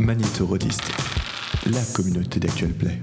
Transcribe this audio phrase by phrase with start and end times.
[0.00, 0.90] Magnétorodiste,
[1.66, 2.98] la communauté d'Actual Play.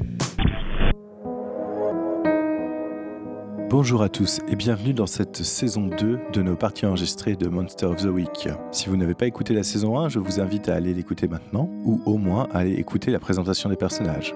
[3.70, 7.86] Bonjour à tous et bienvenue dans cette saison 2 de nos parties enregistrées de Monster
[7.86, 8.50] of the Week.
[8.72, 11.70] Si vous n'avez pas écouté la saison 1, je vous invite à aller l'écouter maintenant
[11.84, 14.34] ou au moins à aller écouter la présentation des personnages.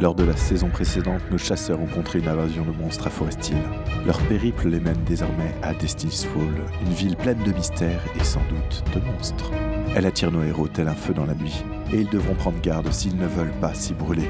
[0.00, 3.50] Lors de la saison précédente, nos chasseurs ont contré une invasion de monstres à Forest
[3.50, 3.58] Hill.
[4.06, 8.42] Leur périple les mène désormais à Destiny's Fall, une ville pleine de mystères et sans
[8.48, 9.50] doute de monstres.
[9.96, 12.90] Elle attire nos héros tel un feu dans la nuit, et ils devront prendre garde
[12.92, 14.28] s'ils ne veulent pas s'y brûler.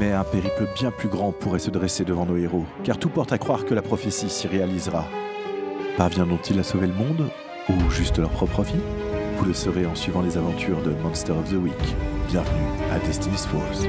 [0.00, 3.32] Mais un périple bien plus grand pourrait se dresser devant nos héros, car tout porte
[3.32, 5.06] à croire que la prophétie s'y réalisera.
[5.96, 7.28] Parviendront-ils à sauver le monde,
[7.68, 8.80] ou juste leur propre vie
[9.38, 11.72] Vous le saurez en suivant les aventures de Monster of the Week.
[12.28, 13.88] Bienvenue à Destiny's Falls.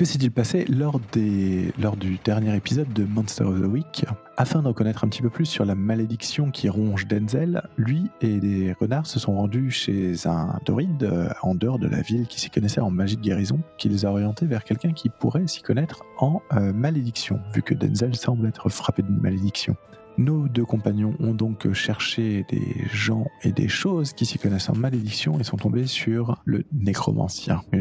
[0.00, 4.06] Que s'est-il passé lors, des, lors du dernier épisode de Monster of the Week
[4.38, 8.40] Afin d'en connaître un petit peu plus sur la malédiction qui ronge Denzel, lui et
[8.40, 12.40] les renards se sont rendus chez un doride euh, en dehors de la ville qui
[12.40, 15.60] s'y connaissait en magie de guérison, qui les a orientés vers quelqu'un qui pourrait s'y
[15.60, 19.76] connaître en euh, malédiction, vu que Denzel semble être frappé d'une malédiction.
[20.20, 24.76] Nos deux compagnons ont donc cherché des gens et des choses qui s'y connaissent en
[24.76, 27.80] malédiction et sont tombés sur le nécromancien, euh,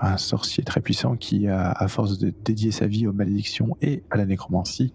[0.00, 4.16] un sorcier très puissant qui, à force de dédier sa vie aux malédictions et à
[4.16, 4.94] la nécromancie,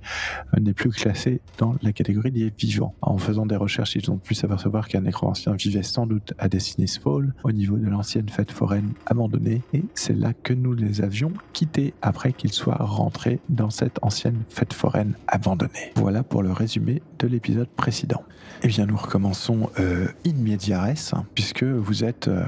[0.56, 2.96] euh, n'est plus classé dans la catégorie des vivants.
[3.04, 6.98] En faisant des recherches, ils ont pu s'apercevoir qu'un nécromancien vivait sans doute à Destiny's
[6.98, 11.32] Fall, au niveau de l'ancienne fête foraine abandonnée, et c'est là que nous les avions
[11.54, 15.92] quittés après qu'ils soient rentrés dans cette ancienne fête foraine abandonnée.
[15.96, 16.71] Voilà pour le résumé
[17.20, 18.24] de l'épisode précédent.
[18.64, 20.34] Eh bien, nous recommençons euh, in
[20.76, 22.46] res, puisque vous êtes euh,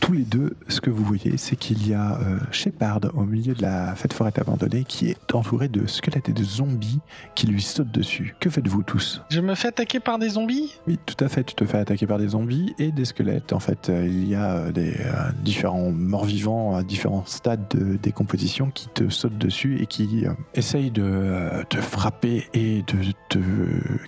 [0.00, 3.54] tous les deux, ce que vous voyez, c'est qu'il y a euh, Shepard au milieu
[3.54, 7.00] de la fête forêt abandonnée qui est entouré de squelettes et de zombies
[7.34, 8.34] qui lui sautent dessus.
[8.40, 9.22] Que faites-vous tous?
[9.30, 10.74] Je me fais attaquer par des zombies?
[10.86, 13.52] Oui, tout à fait, tu te fais attaquer par des zombies et des squelettes.
[13.52, 17.96] En fait, euh, il y a euh, des euh, différents morts-vivants à différents stades de
[17.96, 23.38] décomposition qui te sautent dessus et qui euh, essayent de te frapper et de te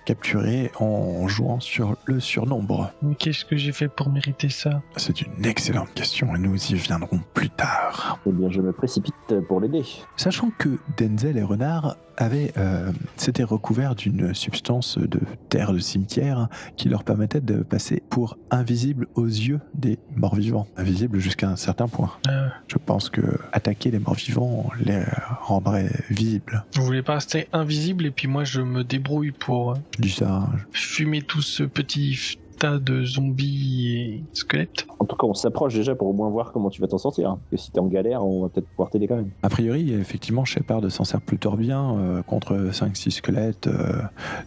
[0.04, 2.92] capturer en jouant sur le surnombre.
[3.02, 4.82] Mais qu'est-ce que j'ai fait pour mériter ça?
[4.96, 8.18] C'est une excellente question et nous y viendrons plus tard.
[8.26, 9.14] Eh bien, je me précipite
[9.48, 9.84] pour l'aider.
[10.16, 16.48] Sachant que Denzel et Renard avaient, euh, s'étaient recouverts d'une substance de terre de cimetière
[16.76, 21.88] qui leur permettait de passer pour invisibles aux yeux des morts-vivants, invisibles jusqu'à un certain
[21.88, 22.10] point.
[22.28, 25.02] Euh, Je pense que attaquer les morts-vivants les
[25.40, 26.64] rendrait visibles.
[26.74, 30.10] Vous voulez pas rester invisible et puis moi je me débrouille pour euh, Je dis
[30.10, 35.34] ça, je- fumer tout ce petit tas de zombies et squelettes En tout cas, on
[35.34, 37.30] s'approche déjà pour au moins voir comment tu vas t'en sortir.
[37.30, 39.30] Parce que si t'es en galère, on va peut-être pouvoir t'aider quand même.
[39.42, 43.66] A priori, effectivement, Shepard s'en sert plutôt bien euh, contre 5-6 squelettes.
[43.66, 44.02] euh,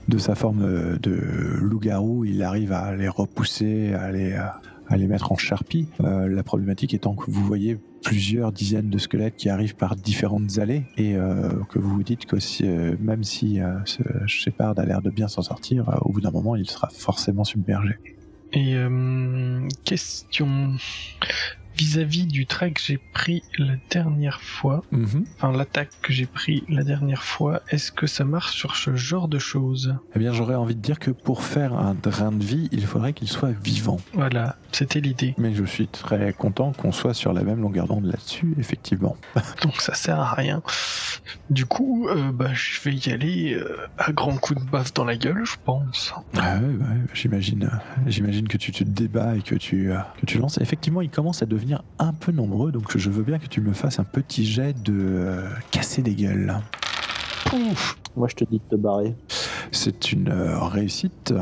[0.08, 1.12] de sa forme euh, de
[1.60, 5.88] loup-garou, il arrive à les repousser, à les, à les mettre en charpie.
[6.02, 10.60] Euh, la problématique étant que vous voyez plusieurs dizaines de squelettes qui arrivent par différentes
[10.60, 14.86] allées et euh, que vous vous dites que euh, même si euh, ce Shepard a
[14.86, 17.96] l'air de bien s'en sortir, au bout d'un moment, il sera forcément submergé.
[18.52, 18.76] Et
[19.84, 20.76] question
[21.78, 24.84] vis-à-vis du trait que j'ai pris la dernière fois,
[25.38, 29.28] enfin l'attaque que j'ai pris la dernière fois, est-ce que ça marche sur ce genre
[29.28, 29.96] de choses?
[30.16, 33.14] Eh bien, j'aurais envie de dire que pour faire un drain de vie, il faudrait
[33.14, 34.00] qu'il soit vivant.
[34.14, 35.34] Voilà, c'était l'idée.
[35.38, 39.16] Mais je suis très content qu'on soit sur la même longueur d'onde là-dessus, effectivement.
[39.62, 40.62] Donc ça sert à rien.
[41.50, 45.06] Du coup, euh, bah, je vais y aller euh, à grands coups de baffe dans
[45.06, 46.14] la gueule, je pense.
[46.38, 50.26] Ah ouais, ouais, j'imagine, euh, j'imagine que tu te débats et que tu, euh, que
[50.26, 50.58] tu lances.
[50.60, 51.63] Effectivement, ils commencent à devenir
[52.00, 54.94] un peu nombreux, donc je veux bien que tu me fasses un petit jet de
[54.94, 56.54] euh, casser des gueules.
[57.54, 59.16] Ouf Moi, je te dis de te barrer.
[59.72, 61.34] C'est une euh, réussite,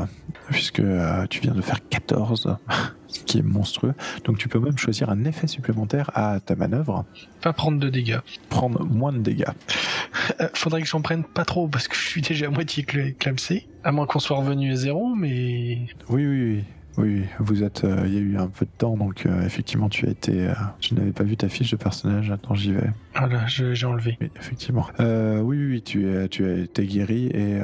[0.50, 2.56] puisque euh, tu viens de faire 14,
[3.08, 3.94] ce qui est monstrueux.
[4.24, 7.04] Donc tu peux même choisir un effet supplémentaire à ta manœuvre,
[7.40, 8.18] Pas prendre de dégâts.
[8.48, 9.44] prendre moins de dégâts.
[10.40, 13.14] Euh, faudrait que j'en prenne pas trop parce que je suis déjà à moitié cl-
[13.16, 13.66] clamsé.
[13.82, 16.64] À moins qu'on soit revenu à zéro, mais Oui, oui, oui.
[16.98, 17.84] Oui, vous êtes.
[17.84, 20.48] euh, Il y a eu un peu de temps, donc euh, effectivement, tu as été.
[20.48, 22.30] euh, je n'avais pas vu ta fiche de personnage.
[22.30, 22.90] Attends, j'y vais.
[23.16, 24.16] voilà, je- j'ai enlevé.
[24.20, 24.86] Oui, effectivement.
[24.98, 25.06] Oui,
[25.42, 27.58] oui, oui, tu es, tu as été guéri et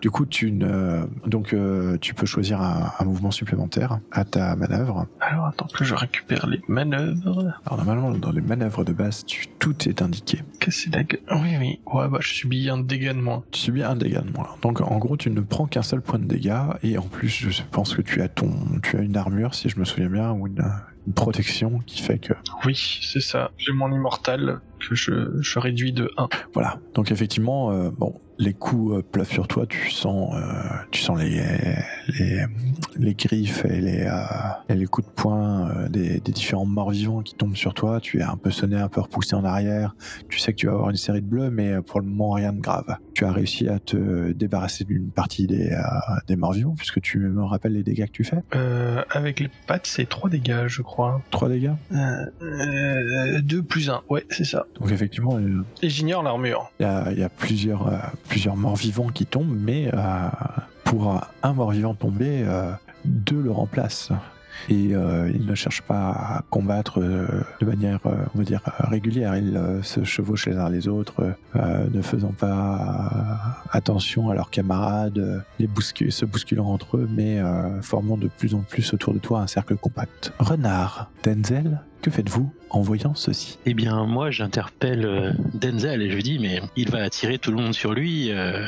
[0.00, 1.54] du coup, tu ne, donc
[2.00, 5.06] tu peux choisir un, un mouvement supplémentaire à ta manœuvre.
[5.20, 7.52] Alors attends que je récupère les manœuvres.
[7.66, 10.40] Alors normalement, dans les manœuvres de base, tu, tout est indiqué.
[10.60, 11.20] Casser la gueule.
[11.32, 11.80] Oui, oui.
[11.92, 13.42] Ouais, bah je subis un dégât de moins.
[13.50, 14.48] Tu subis un dégât de moins.
[14.62, 17.62] Donc en gros, tu ne prends qu'un seul point de dégâts et en plus, je
[17.70, 18.51] pense que tu as ton,
[18.82, 20.64] tu as une armure, si je me souviens bien, ou une,
[21.06, 22.32] une protection qui fait que.
[22.64, 23.50] Oui, c'est ça.
[23.58, 24.60] J'ai mon immortal.
[24.78, 26.28] je, je réduis de 1.
[26.54, 26.78] Voilà.
[26.94, 30.40] Donc effectivement, euh, bon, les coups euh, pleuvent sur toi, tu sens, euh,
[30.90, 31.42] tu sens les,
[32.18, 32.44] les,
[32.96, 34.08] les griffes et les,
[34.68, 38.00] et les coups de poing des, des, différents morts vivants qui tombent sur toi.
[38.00, 39.94] Tu es un peu sonné, un peu repoussé en arrière.
[40.28, 42.52] Tu sais que tu vas avoir une série de bleus, mais pour le moment, rien
[42.52, 42.96] de grave.
[43.14, 45.76] Tu as réussi à te débarrasser d'une partie des,
[46.26, 48.42] des morts vivants, puisque tu me rappelles les dégâts que tu fais
[49.10, 51.20] Avec les pattes, c'est 3 dégâts, je crois.
[51.30, 51.72] 3 dégâts?
[51.90, 54.66] 2 plus 1, ouais, c'est ça.
[54.80, 55.38] Donc effectivement...
[55.82, 56.70] Et j'ignore l'armure.
[56.80, 56.86] Il
[57.16, 57.90] y, y a, plusieurs
[58.28, 60.28] plusieurs morts vivants qui tombent, mais euh,
[60.84, 62.72] pour un mort vivant tomber, euh,
[63.04, 64.12] deux le remplacent.
[64.68, 68.00] Et euh, il ne cherche pas à combattre de manière,
[68.34, 69.36] on va dire, régulière.
[69.36, 75.68] Ils se chevauchent les uns les autres, ne faisant pas attention à leurs camarades, les
[76.10, 77.40] se bousculant entre eux, mais
[77.80, 80.32] formant de plus en plus autour de toi un cercle compact.
[80.38, 83.58] Renard, Denzel, que faites-vous en voyant ceci?
[83.66, 87.50] Eh bien, moi, j'interpelle euh, Denzel et je lui dis, mais il va attirer tout
[87.50, 88.32] le monde sur lui.
[88.32, 88.66] Euh,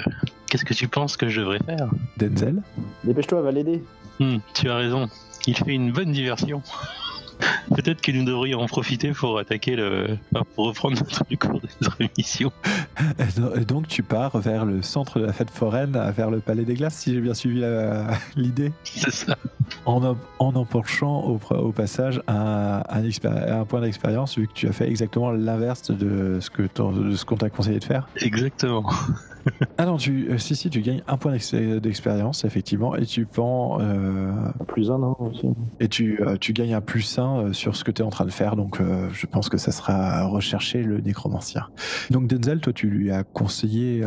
[0.48, 1.88] qu'est-ce que tu penses que je devrais faire?
[2.16, 2.62] Denzel?
[3.02, 3.82] Dépêche-toi, va l'aider.
[4.20, 5.08] Hmm, tu as raison.
[5.46, 6.62] Il fait une bonne diversion.
[7.74, 10.16] Peut-être que nous devrions en profiter pour attaquer le.
[10.54, 12.52] pour reprendre notre cours de notre mission.
[13.56, 16.74] Et donc tu pars vers le centre de la fête foraine, vers le Palais des
[16.74, 17.62] Glaces, si j'ai bien suivi
[18.36, 19.36] l'idée C'est ça.
[19.86, 24.88] En, en emporchant au, au passage un, un, point d'expérience, vu que tu as fait
[24.88, 28.08] exactement l'inverse de ce qu'on t'a conseillé de faire.
[28.20, 28.90] Exactement.
[29.78, 33.78] ah non, tu, euh, si, si, tu gagnes un point d'expérience, effectivement, et tu prends.
[33.80, 34.32] Euh,
[34.66, 35.48] plus un, non aussi.
[35.80, 38.24] Et tu, euh, tu gagnes un plus un sur ce que tu es en train
[38.24, 38.80] de faire, donc
[39.12, 41.66] je pense que ça sera rechercher le nécromancien.
[42.10, 44.04] Donc Denzel, toi, tu lui as conseillé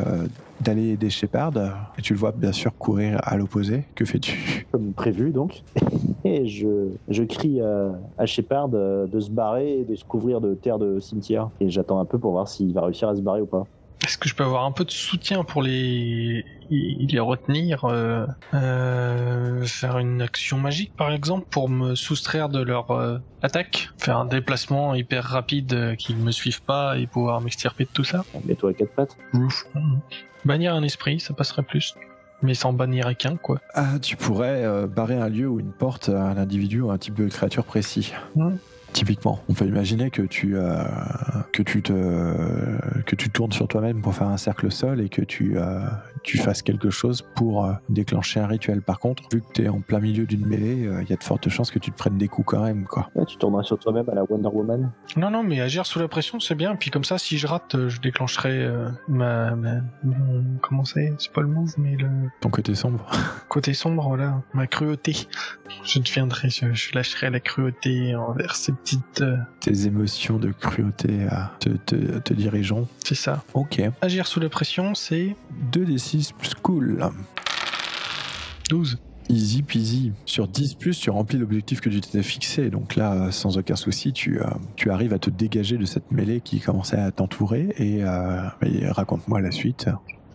[0.62, 1.54] d'aller aider Shepard,
[1.98, 3.86] et tu le vois bien sûr courir à l'opposé.
[3.96, 4.68] Que fais-tu?
[4.72, 5.64] Comme prévu, donc.
[6.26, 10.54] et je, je crie à, à Shepard de se barrer et de se couvrir de
[10.54, 11.50] terre de cimetière.
[11.60, 13.66] Et j'attends un peu pour voir s'il va réussir à se barrer ou pas.
[14.06, 19.66] Est-ce que je peux avoir un peu de soutien pour les les retenir euh, euh,
[19.66, 23.90] Faire une action magique par exemple pour me soustraire de leur euh, attaque?
[23.98, 28.24] Faire un déplacement hyper rapide qu'ils me suivent pas et pouvoir m'extirper de tout ça?
[28.46, 29.18] Mets-toi à quatre pattes.
[29.34, 29.66] Ouf.
[30.46, 31.96] Bannir un esprit, ça passerait plus.
[32.44, 33.60] Mais sans bannir qu'un, quoi.
[33.74, 37.16] Ah, tu pourrais barrer un lieu ou une porte à un individu ou un type
[37.16, 38.14] de créature précis.
[38.36, 38.58] Hmm.
[38.98, 40.84] Typiquement, on peut imaginer que tu, euh,
[41.54, 41.94] que tu, te,
[43.04, 45.82] que tu tournes sur toi-même pour faire un cercle sol et que tu, euh,
[46.28, 48.82] tu fasses quelque chose pour euh, déclencher un rituel.
[48.82, 51.24] Par contre, vu que tu es en plein milieu d'une mêlée, il y a de
[51.24, 52.86] fortes chances que tu te prennes des coups quand même.
[52.86, 53.10] Quoi.
[53.26, 56.40] tu tourneras sur toi-même à la Wonder Woman Non, non, mais agir sous la pression,
[56.40, 56.76] c'est bien.
[56.76, 58.70] Puis comme ça, si je rate, je déclencherai
[59.08, 59.56] ma,
[60.62, 61.14] Comment c'est?
[61.18, 62.10] C'est pas le move, mais le.
[62.42, 63.06] Ton côté sombre.
[63.50, 64.42] Côté sombre, voilà.
[64.54, 65.16] Ma cruauté.
[65.84, 69.22] Je deviendrai, je, je lâcherai la cruauté envers ces petites...
[69.22, 72.88] Euh, Tes émotions de cruauté à te, te, te dirigeant.
[73.04, 73.44] C'est ça.
[73.54, 73.82] Ok.
[74.02, 75.36] Agir sous la pression, c'est...
[76.18, 77.10] 2d6 plus cool.
[78.70, 78.98] 12.
[79.30, 80.14] Easy peasy.
[80.26, 82.70] Sur 10 plus, tu remplis l'objectif que tu t'étais fixé.
[82.70, 86.40] Donc là, sans aucun souci, tu, euh, tu arrives à te dégager de cette mêlée
[86.40, 87.74] qui commençait à t'entourer.
[87.78, 89.90] Et, euh, et raconte-moi la suite.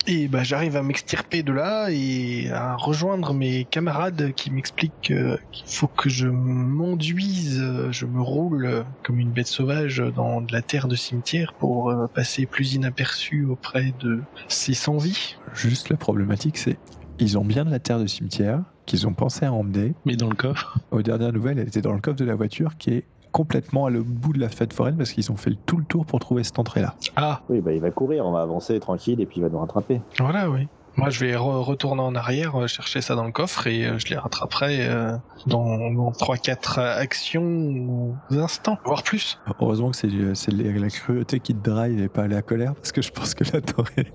[0.09, 5.39] Et bah, j'arrive à m'extirper de là et à rejoindre mes camarades qui m'expliquent qu'il
[5.65, 10.89] faut que je m'enduise, je me roule comme une bête sauvage dans de la terre
[10.89, 15.37] de cimetière pour euh, passer plus inaperçu auprès de ces sans-vie.
[15.55, 16.79] Juste la problématique, c'est
[17.19, 19.95] ils ont bien de la terre de cimetière qu'ils ont pensé à emmener.
[20.05, 22.77] Mais dans le coffre Aux dernières nouvelles, elle était dans le coffre de la voiture
[22.79, 25.79] qui est complètement à le bout de la fête foraine parce qu'ils ont fait tout
[25.79, 26.95] le tour pour trouver cette entrée-là.
[27.17, 29.59] Ah Oui, bah il va courir, on va avancer tranquille et puis il va nous
[29.59, 30.01] rattraper.
[30.19, 30.69] Voilà, oui.
[30.97, 34.09] Moi, je vais retourner en arrière, euh, chercher ça dans le coffre et euh, je
[34.09, 35.17] les rattraperai euh,
[35.47, 35.79] dans,
[36.11, 39.39] 3-4 actions ou instants, voire plus.
[39.61, 43.11] Heureusement que c'est la cruauté qui te drive et pas la colère parce que je
[43.11, 44.05] pense que là t'aurais.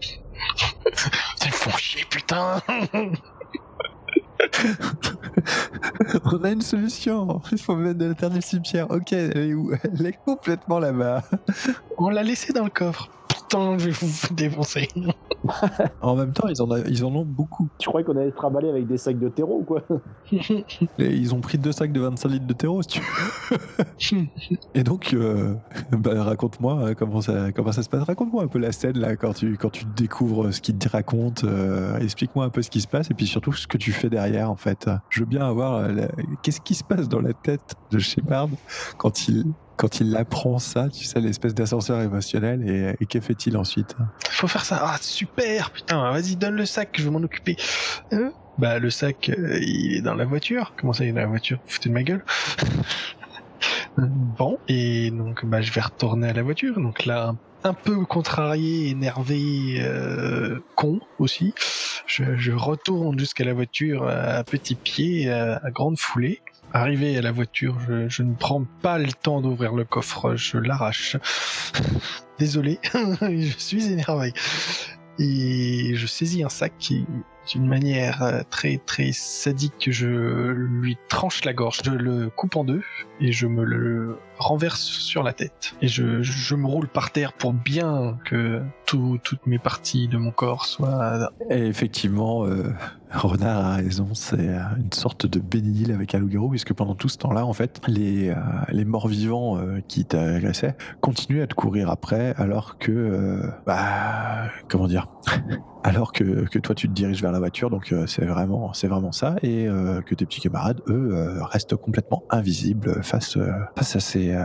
[1.58, 2.62] Font chier, putain
[6.26, 7.42] On a une solution.
[7.52, 8.92] Il faut mettre de la terre du cimetière.
[8.92, 9.72] Ok, elle est où?
[9.84, 11.24] Elle est complètement là-bas.
[11.98, 13.10] On l'a laissé dans le coffre.
[13.48, 14.90] Putain, je vais vous défoncer.
[16.02, 17.70] en même temps, ils en, ils en ont beaucoup.
[17.78, 19.84] Tu crois qu'on allait se trimballer avec des sacs de terreau ou quoi
[21.00, 24.26] Ils ont pris deux sacs de 25 litres de terreau, si tu veux.
[24.74, 25.54] Et donc, euh,
[25.92, 28.04] bah, raconte-moi euh, comment ça, comment ça se passe.
[28.04, 31.44] Raconte-moi un peu la scène là, quand tu, quand tu découvres ce qu'il te raconte.
[31.44, 34.10] Euh, explique-moi un peu ce qui se passe et puis surtout ce que tu fais
[34.10, 34.90] derrière en fait.
[35.10, 35.88] Je veux bien avoir.
[36.44, 38.50] Qu'est-ce qui se passe dans la tête de Shepard
[38.98, 39.46] quand il
[39.78, 43.96] quand il apprend ça, tu sais, l'espèce d'ascenseur émotionnel, et, que fait-il ensuite?
[44.30, 44.80] Faut faire ça.
[44.82, 47.56] Ah, super, putain, vas-y, donne le sac, je vais m'en occuper.
[48.12, 50.74] Euh, bah, le sac, euh, il est dans la voiture.
[50.78, 51.60] Comment ça, il est dans la voiture?
[51.68, 52.26] Foutez de ma gueule.
[53.98, 56.80] bon, et donc, bah, je vais retourner à la voiture.
[56.80, 59.80] Donc là, un peu contrarié, énervé,
[60.76, 61.54] con aussi,
[62.08, 66.42] je, retourne jusqu'à la voiture à petit pied, à grande foulée.
[66.74, 71.18] Arrivé à la voiture, je, ne prends pas le temps d'ouvrir le coffre, je l'arrache.
[72.40, 74.34] Désolé, je suis énervé.
[75.20, 77.06] Et je saisis un sac qui,
[77.50, 82.64] d'une manière euh, très très sadique, je lui tranche la gorge, je le coupe en
[82.64, 82.82] deux
[83.20, 85.74] et je me le renverse sur la tête.
[85.82, 90.66] Et je, me roule par terre pour bien que toutes mes parties de mon corps
[90.66, 91.32] soient...
[91.50, 92.72] Et effectivement, euh,
[93.12, 97.18] Renard a raison, c'est euh, une sorte de bénil avec loup-garou, puisque pendant tout ce
[97.18, 98.34] temps-là, en fait, les,
[98.86, 103.42] morts-vivants qui t'agressaient continuaient à te courir après, alors que...
[103.66, 104.50] bah...
[104.70, 105.08] Comment dire?
[105.88, 109.12] Alors que, que, toi tu te diriges vers la voiture, donc c'est vraiment c'est vraiment
[109.12, 109.68] ça, et
[110.06, 113.38] que tes petits camarades eux restent complètement invisibles face
[113.76, 114.36] face à ces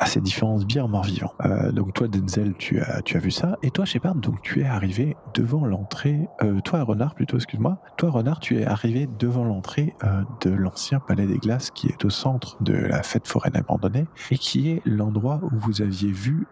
[0.00, 1.34] à ces différents sbires morts-vivants.
[1.44, 3.58] Euh, donc toi, Denzel, tu as, tu as vu ça.
[3.62, 6.26] Et toi, Shepard, donc tu es arrivé devant l'entrée...
[6.42, 7.78] Euh, toi, Renard, plutôt, excuse-moi.
[7.98, 12.02] Toi, Renard, tu es arrivé devant l'entrée euh, de l'ancien Palais des Glaces qui est
[12.06, 16.46] au centre de la fête foraine abandonnée et qui est l'endroit où vous aviez vu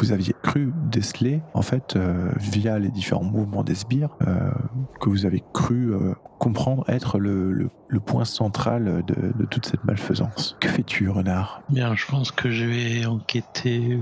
[0.00, 1.96] vous aviez cru déceler, en fait,
[2.38, 4.16] via les différents mouvements des sbires,
[5.00, 5.92] que vous avez cru
[6.38, 10.56] comprendre être le, point central de, toute cette malfaisance.
[10.60, 11.62] Que fais-tu, renard?
[11.70, 13.98] Bien, je pense que je vais enquêter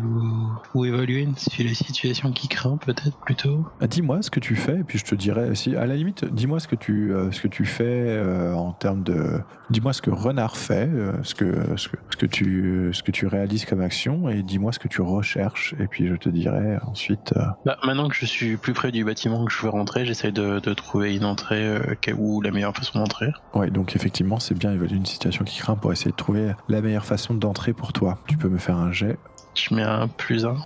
[0.75, 3.67] ou, évaluer une, la situation qui craint, peut-être plutôt.
[3.81, 6.25] Ah, dis-moi ce que tu fais, et puis je te dirai, si, à la limite,
[6.25, 9.41] dis-moi ce que tu, euh, ce que tu fais euh, en termes de.
[9.71, 13.65] Dis-moi ce que renard fait, euh, ce, que, ce, que, tu, ce que tu réalises
[13.65, 17.35] comme action, et dis-moi ce que tu recherches, et puis je te dirai ensuite.
[17.65, 20.61] Bah, maintenant que je suis plus près du bâtiment que je veux rentrer, j'essaie de,
[20.61, 21.79] de, trouver une entrée
[22.17, 23.29] où la meilleure façon d'entrer.
[23.55, 26.81] Ouais, donc effectivement, c'est bien évaluer une situation qui craint pour essayer de trouver la
[26.81, 28.19] meilleure façon d'entrer pour toi.
[28.27, 29.17] Tu peux me faire un jet.
[29.55, 30.57] Je mets un plus un.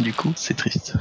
[0.00, 0.96] du coup, c'est triste.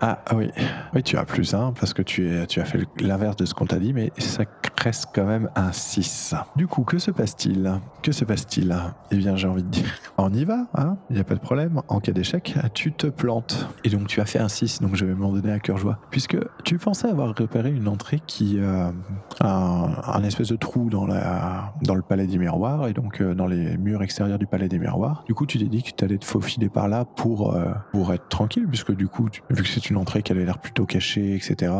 [0.00, 0.52] Ah, oui,
[0.94, 3.54] oui, tu as plus un parce que tu, es, tu as fait l'inverse de ce
[3.54, 4.44] qu'on t'a dit, mais ça
[4.86, 6.36] reste quand même un 6.
[6.54, 7.80] Du coup, que se passe-t-il?
[8.02, 8.72] Que se passe-t-il?
[9.10, 10.96] Eh bien, j'ai envie de dire, on y va, hein?
[11.10, 11.82] Il n'y a pas de problème.
[11.88, 13.66] En cas d'échec, tu te plantes.
[13.82, 15.98] Et donc, tu as fait un 6, donc je vais m'en donner à cœur joie.
[16.12, 18.92] Puisque tu pensais avoir repéré une entrée qui euh,
[19.40, 23.34] a un, espèce de trou dans, la, dans le palais des miroirs et donc euh,
[23.34, 25.24] dans les murs extérieurs du palais des miroirs.
[25.26, 28.14] Du coup, tu t'es dit que tu allais te faufiler par là pour, euh, pour
[28.14, 31.34] être tranquille, puisque du coup, vu que c'est une entrée qui avait l'air plutôt cachée,
[31.34, 31.72] etc.,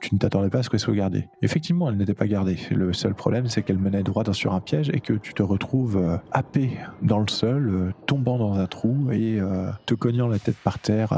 [0.00, 1.28] tu ne t'attendais pas à ce qu'elle soit gardée.
[1.42, 2.56] Effectivement, elle n'était pas gardée.
[2.70, 5.96] Le seul problème, c'est qu'elle menait droit sur un piège et que tu te retrouves
[5.96, 6.70] euh, happé
[7.02, 9.40] dans le sol, euh, tombant dans un trou et
[9.86, 11.12] te cognant la tête par terre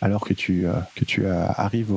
[0.00, 1.94] alors que tu, que tu arrives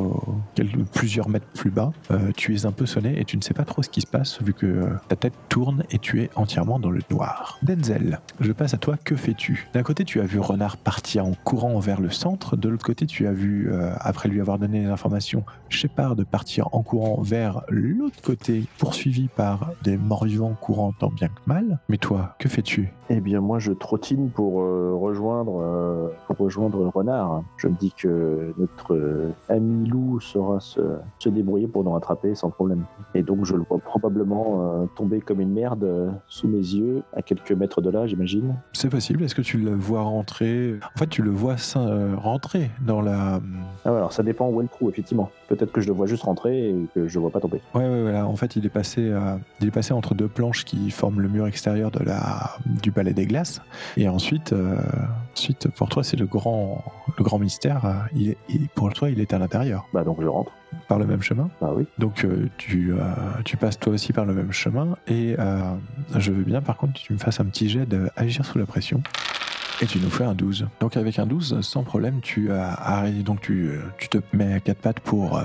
[0.93, 1.91] plusieurs mètres plus bas.
[2.35, 4.41] tu es un peu sonné et tu ne sais pas trop ce qui se passe
[4.41, 7.59] vu que ta tête tourne et tu es entièrement dans le noir.
[7.63, 8.97] Denzel, je passe à toi.
[9.03, 9.67] Que fais-tu?
[9.73, 12.55] D'un côté, tu as vu Renard partir en courant vers le centre.
[12.55, 16.69] De l'autre côté, tu as vu euh, après lui avoir donné les informations, Shepard partir
[16.73, 21.79] en courant vers l'autre côté, poursuivi par des morts-vivants courant tant bien que mal.
[21.89, 22.93] Mais toi, que fais-tu?
[23.13, 27.43] Eh bien, moi, je trottine pour euh, rejoindre, euh, pour rejoindre Renard.
[27.57, 30.79] Je me dis que notre ami loup saura se,
[31.19, 32.85] se, débrouiller pour nous rattraper sans problème.
[33.13, 37.51] Et donc, je le vois probablement tomber comme une merde sous mes yeux, à quelques
[37.51, 38.55] mètres de là, j'imagine.
[38.71, 39.23] C'est possible.
[39.23, 40.79] Est-ce que tu le vois rentrer?
[40.95, 41.57] En fait, tu le vois
[42.15, 43.41] rentrer dans la
[43.83, 45.31] ah alors ça dépend où est le trou, effectivement.
[45.47, 47.61] Peut-être que je le vois juste rentrer et que je le vois pas tomber.
[47.73, 48.27] Ouais, ouais, voilà.
[48.27, 51.27] En fait, il est passé, euh, il est passé entre deux planches qui forment le
[51.27, 53.61] mur extérieur de la, du palais des glaces.
[53.97, 54.77] Et ensuite, euh,
[55.33, 56.83] ensuite pour toi, c'est le grand,
[57.17, 57.85] le grand mystère.
[57.85, 58.35] Euh, il
[58.75, 59.87] pour toi, il est à l'intérieur.
[59.91, 60.51] Bah donc je rentre.
[60.87, 61.49] Par le même chemin?
[61.59, 61.85] Bah oui.
[61.97, 62.25] Donc
[62.57, 62.93] tu,
[63.43, 64.95] tu passes toi aussi par le même chemin.
[65.07, 65.35] Et
[66.15, 68.65] je veux bien, par contre, que tu me fasses un petit jet d'agir sous la
[68.65, 69.01] pression.
[69.81, 70.67] Et tu nous fais un 12.
[70.79, 74.77] Donc avec un 12, sans problème, tu arrives, donc tu, tu, te mets à quatre
[74.77, 75.41] pattes pour euh,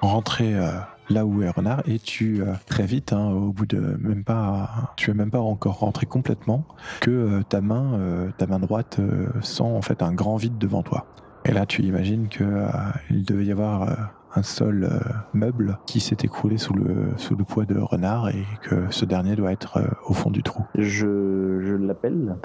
[0.00, 0.70] rentrer euh,
[1.10, 4.92] là où est Renard et tu euh, très vite, hein, au bout de même pas,
[4.96, 6.66] tu es même pas encore rentré complètement,
[7.00, 7.98] que ta main,
[8.38, 9.00] ta main droite
[9.42, 11.06] sent en fait un grand vide devant toi.
[11.44, 12.66] Et là, tu imagines que
[13.10, 14.88] il devait y avoir un sol
[15.32, 19.36] meuble qui s'est écroulé sous le, sous le poids de renard et que ce dernier
[19.36, 20.64] doit être au fond du trou.
[20.76, 22.36] Je, je l'appelle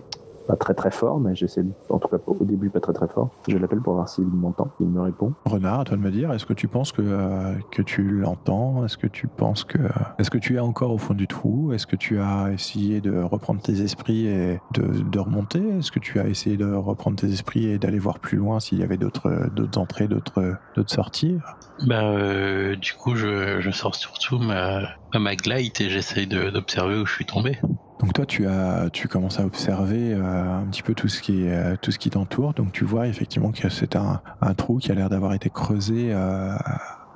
[0.50, 3.29] pas très très fort, mais j'essaie, en tout cas au début pas très très fort.
[3.48, 5.34] Je l'appelle pour voir s'il m'entend, s'il me répond.
[5.46, 8.84] Renard, à toi de me dire, est-ce que tu penses que, euh, que tu l'entends?
[8.84, 9.77] Est-ce que tu penses que...
[10.18, 11.72] Est-ce que tu es encore au fond du trou?
[11.72, 15.77] Est-ce que tu as essayé de reprendre tes esprits et de, de remonter?
[15.77, 18.79] Est-ce que tu as essayé de reprendre tes esprits et d'aller voir plus loin s'il
[18.79, 21.38] y avait d'autres, d'autres entrées, d'autres, d'autres sorties?
[21.86, 24.82] Bah, euh, du coup, je, je sors surtout ma,
[25.13, 27.60] ma glide et j'essaye d'observer où je suis tombé.
[28.00, 31.77] Donc toi, tu as, tu commences à observer un petit peu tout ce qui est,
[31.77, 32.53] tout ce qui t'entoure.
[32.53, 36.13] Donc tu vois effectivement que c'est un, un, trou qui a l'air d'avoir été creusé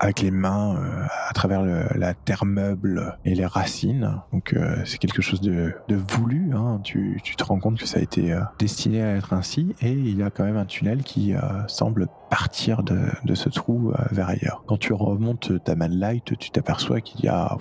[0.04, 4.22] avec les mains euh, à travers la terre meuble et les racines.
[4.34, 6.52] Donc euh, c'est quelque chose de, voulu.
[6.54, 6.82] Hein.
[6.84, 10.18] Tu, te rends compte que ça a été euh, destiné à être ainsi et il
[10.18, 11.34] y a quand même un tunnel qui
[11.68, 14.64] semble partir de, ce trou vers ailleurs.
[14.68, 17.58] Quand tu remontes ta light, tu t'aperçois qu'il y a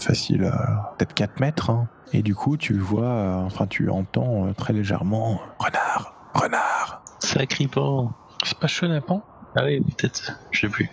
[0.00, 0.50] facile
[0.98, 1.70] peut-être 4 mètres.
[1.70, 1.88] Hein.
[2.12, 7.02] Et du coup, tu vois, enfin tu entends très légèrement renard, renard.
[7.20, 8.12] Sacripant.
[8.44, 9.22] C'est pas chenapan
[9.58, 10.90] ah oui, peut-être, je sais plus.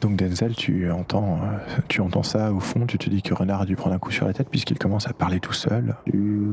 [0.00, 1.58] Donc Denzel, tu entends, euh,
[1.88, 4.12] tu entends ça au fond, tu te dis que Renard a dû prendre un coup
[4.12, 5.96] sur la tête puisqu'il commence à parler tout seul.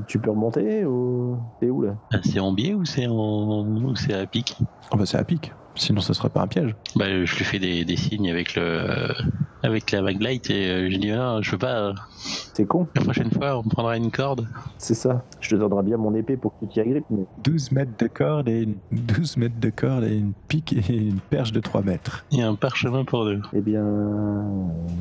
[0.07, 1.95] Tu, peux remonter ou t'es où là?
[2.12, 4.57] Ah, C'est en biais ou c'est en c'est à pic?
[4.91, 5.53] Oh bah c'est à pic.
[5.75, 6.75] Sinon, ce serait pas un piège.
[6.96, 9.13] Bah, je lui fais des, des signes avec le
[9.63, 11.75] avec la maglite et euh, je dis ah, je veux pas.
[11.75, 11.94] Euh,
[12.53, 12.88] c'est con.
[12.96, 14.46] La prochaine fois, on prendra une corde.
[14.77, 15.24] C'est ça.
[15.39, 17.06] Je te donnerai bien mon épée pour que tu t'y agrippes.
[17.10, 17.25] Mais...
[17.44, 21.20] 12 mètres de corde et une 12 mètres de corde et une pique et une
[21.20, 22.25] perche de 3 mètres.
[22.32, 23.42] Et un parchemin pour deux.
[23.53, 23.86] Eh bien,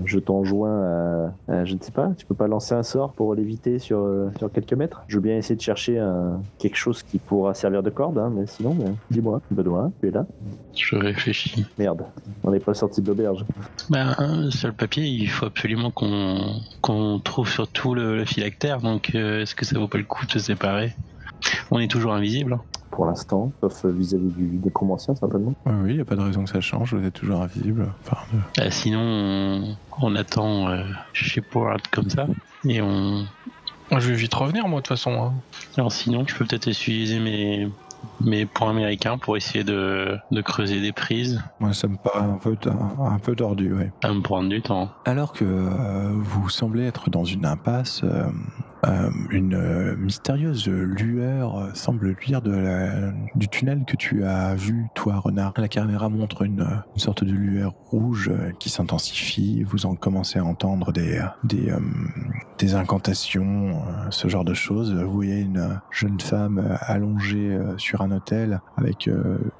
[0.04, 3.78] je t'enjoins à, je ne sais pas, tu peux pas lancer un sort pour l'éviter
[3.78, 5.02] sur, euh, sur quelques mètres?
[5.08, 8.32] Je veux bien essayer de chercher un, quelque chose qui pourra servir de corde, hein,
[8.34, 8.76] mais sinon,
[9.10, 10.26] dis-moi, Benoît, tu es là
[10.74, 11.66] Je réfléchis.
[11.78, 12.04] Merde,
[12.44, 13.44] on n'est pas sorti de l'auberge.
[13.90, 19.14] Ben, sur le papier, il faut absolument qu'on qu'on trouve surtout le, le phylactère, donc
[19.14, 20.94] euh, est-ce que ça vaut pas le coup de se séparer?
[21.70, 22.54] On est toujours invisible.
[22.54, 22.60] Hein.
[22.90, 25.54] Pour l'instant, sauf vis-à-vis du nécromancien, certainement.
[25.64, 27.88] oui, il n'y a pas de raison que ça change, vous êtes toujours invisible.
[28.58, 32.26] Ah, sinon, on, attend euh, chez Poirot comme ça,
[32.68, 33.24] et on...
[33.90, 35.12] Je vais vite revenir, moi, de toute façon.
[35.22, 35.32] Hein.
[35.76, 37.68] Alors sinon, je peux peut-être utiliser mes,
[38.20, 41.42] mais pour américain, pour essayer de, de, creuser des prises.
[41.60, 42.56] Moi, ça me paraît un peu,
[43.00, 43.84] un, peu tordu, oui.
[44.02, 44.90] Ça me prendre du temps.
[45.04, 48.26] Alors que euh, vous semblez être dans une impasse, euh,
[48.86, 55.16] euh, une mystérieuse lueur semble luire de la, du tunnel que tu as vu, toi,
[55.16, 55.52] renard.
[55.56, 59.62] La caméra montre une, une sorte de lueur rouge qui s'intensifie.
[59.64, 61.72] Vous en commencez à entendre des, des,
[62.62, 64.94] des incantations, ce genre de choses.
[64.94, 69.10] Vous voyez une jeune femme allongée sur un hôtel avec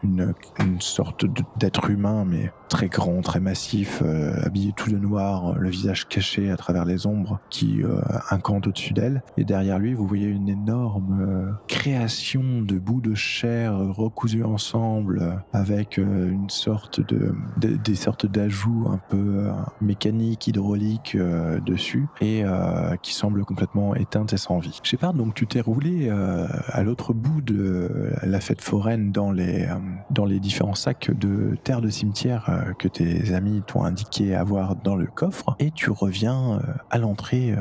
[0.02, 0.34] une,
[0.78, 1.24] sorte
[1.58, 4.02] d'être humain, mais très grand, très massif,
[4.44, 7.82] habillé tout de noir, le visage caché à travers les ombres qui
[8.30, 9.22] incantent au-dessus d'elle.
[9.36, 15.18] Et derrière lui, vous voyez une énorme euh, création de bouts de chair recousus ensemble
[15.20, 19.48] euh, avec euh, une sorte de, des sortes d'ajouts un peu
[19.80, 21.16] mécaniques, hydrauliques
[21.66, 22.44] dessus et
[22.96, 24.78] qui semble complètement éteinte et sans vie.
[24.82, 29.68] Shepard, donc tu t'es roulé à l'autre bout de la fête foraine dans les,
[30.10, 34.96] dans les différents sacs de terre de cimetière que tes amis t'ont indiqué avoir dans
[34.96, 37.54] le coffre et tu reviens à l'entrée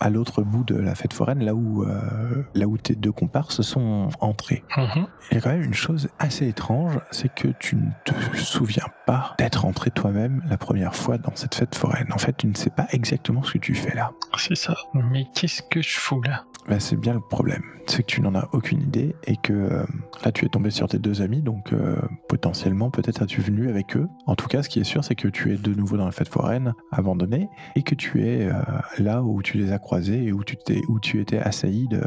[0.00, 3.62] à l'autre bout de la fête foraine, là où, euh, là où tes deux comparses
[3.62, 4.64] sont entrés.
[4.76, 5.06] Mhm.
[5.30, 8.86] Il y a quand même une chose assez étrange, c'est que tu ne te souviens
[9.06, 12.08] pas d'être entré toi-même la première fois dans cette fête foraine.
[12.12, 14.12] En fait, tu ne sais pas exactement ce que tu fais là.
[14.36, 14.74] C'est ça.
[14.94, 16.44] Mais qu'est-ce que je fous là?
[16.68, 17.62] Ben, C'est bien le problème.
[17.86, 19.84] C'est que tu n'en as aucune idée et que euh,
[20.24, 21.96] là, tu es tombé sur tes deux amis, donc euh,
[22.28, 24.06] potentiellement, peut-être as-tu venu avec eux.
[24.26, 26.12] En tout cas, ce qui est sûr, c'est que tu es de nouveau dans la
[26.12, 28.50] fête foraine, abandonnée, et que tu es
[28.98, 32.00] là où tu les as croisé et où tu, t'es, où tu étais assailli de,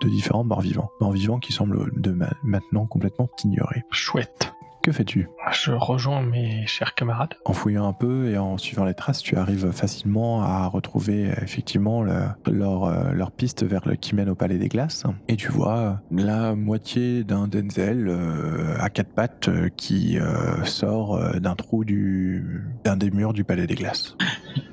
[0.00, 0.90] de différents morts vivants.
[1.00, 3.82] Morts vivants qui semblent de maintenant complètement t'ignorer.
[3.90, 4.52] Chouette.
[4.82, 5.28] Que fais-tu?
[5.52, 7.34] Je rejoins mes chers camarades.
[7.44, 12.02] En fouillant un peu et en suivant les traces, tu arrives facilement à retrouver effectivement
[12.02, 15.04] leur, euh, leur piste vers le qui mène au Palais des Glaces.
[15.28, 20.18] Et tu vois la moitié d'un Denzel euh, à quatre pattes euh, qui
[20.64, 24.16] sort d'un trou du d'un des murs du Palais des Glaces.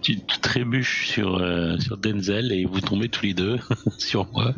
[0.01, 1.41] Tu, trébuches sur,
[1.79, 3.57] sur Denzel et vous tombez tous les deux
[3.97, 4.53] sur moi.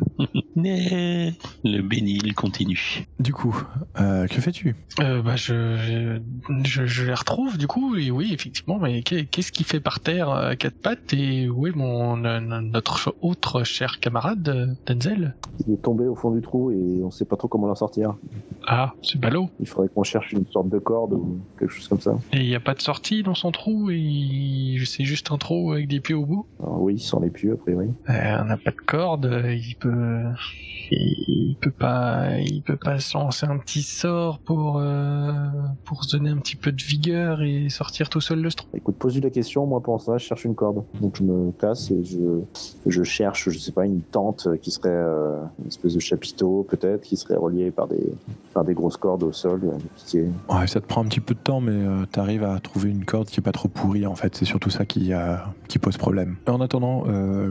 [0.56, 1.32] Mais
[1.64, 3.06] le bénil continue.
[3.18, 3.56] Du coup,
[3.94, 4.76] que fais-tu?
[4.98, 6.20] Bah, je,
[6.64, 10.56] je, les retrouve du coup, et oui, effectivement, mais qu'est-ce qui fait par terre à
[10.56, 15.34] quatre pattes Et où est mon, notre autre cher camarade, Denzel?
[15.66, 18.14] Il est tombé au fond du trou et on sait pas trop comment l'en sortir.
[18.66, 19.50] Ah, c'est ballot.
[19.60, 22.16] Il faudrait qu'on cherche une sorte de corde ou quelque chose comme ça.
[22.32, 25.72] Et il n'y a pas de sortie dans son trou et c'est juste un trou
[25.72, 27.86] avec des pieds au bout Oui, sans les pieds, après, oui.
[28.08, 30.22] Euh, on n'a pas de corde, il peut
[30.92, 35.32] il peut pas, il peut pas se lancer un petit sort pour euh,
[35.84, 38.66] pour se donner un petit peu de vigueur et sortir tout seul le trou.
[38.74, 39.66] Écoute, pose-lui la question.
[39.66, 40.84] Moi, pour ça, je cherche une corde.
[41.00, 42.42] Donc, je me casse et je
[42.86, 47.02] je cherche, je sais pas, une tente qui serait euh, une espèce de chapiteau peut-être,
[47.02, 48.12] qui serait relié par des
[48.52, 49.60] faire des grosses cordes au sol,
[49.96, 50.28] piquer.
[50.48, 53.04] Ouais, ça te prend un petit peu de temps, mais tu arrives à trouver une
[53.04, 54.34] corde qui est pas trop pourrie en fait.
[54.34, 54.99] C'est surtout ça qui,
[55.68, 56.36] qui pose problème.
[56.46, 57.04] En attendant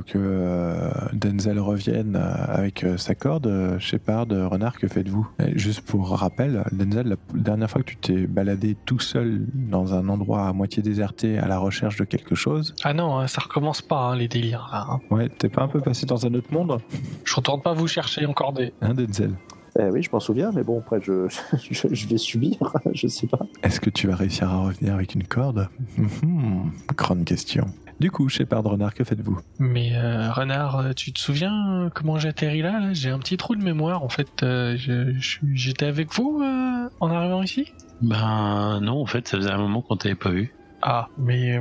[0.06, 5.28] que Denzel revienne avec sa corde, Shepard, Renard, que faites-vous?
[5.56, 10.10] Juste pour rappel, Denzel, la dernière fois que tu t'es baladé tout seul dans un
[10.10, 12.76] endroit à moitié déserté à la recherche de quelque chose.
[12.84, 14.86] Ah non, hein, ça recommence pas hein, les délires là.
[14.90, 15.00] Hein.
[15.10, 16.80] Ouais, t'es pas un peu passé dans un autre monde?
[17.24, 18.74] Je retourne pas vous chercher encore des.
[18.82, 19.34] Hein, Denzel?
[19.80, 21.28] Eh oui, je m'en souviens, mais bon, après, je,
[21.72, 22.58] je, vais subir,
[22.94, 23.40] je sais pas.
[23.64, 25.70] Est-ce que tu vas réussir à revenir avec une corde?
[25.98, 27.66] Hmm, Grande question.
[28.00, 29.40] Du coup, Shepard Renard, que faites-vous?
[29.60, 33.36] Mais euh, Renard, euh, tu te souviens euh, comment j'ai atterri là, J'ai un petit
[33.36, 34.04] trou de mémoire.
[34.04, 37.74] En fait, j'étais avec vous en arrivant ici?
[38.02, 40.54] Ben non, en fait, ça faisait un moment qu'on t'avait pas vu.
[40.82, 41.60] Ah, mais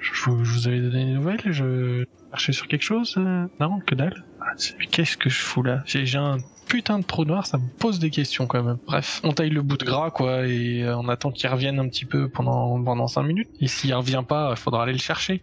[0.00, 1.40] je, vous avais donné des nouvelles.
[1.44, 4.24] Je cherchais sur quelque chose Non, que dalle?
[4.40, 4.54] Ah,
[4.90, 5.82] qu'est-ce que je fous là?
[5.86, 8.78] J'ai un putain de trou noir, ça me pose des questions quand même.
[8.86, 11.88] Bref, on taille le bout de gras quoi et euh, on attend qu'il revienne un
[11.88, 13.48] petit peu pendant pendant 5 minutes.
[13.60, 15.42] Et s'il revient pas, il faudra aller le chercher.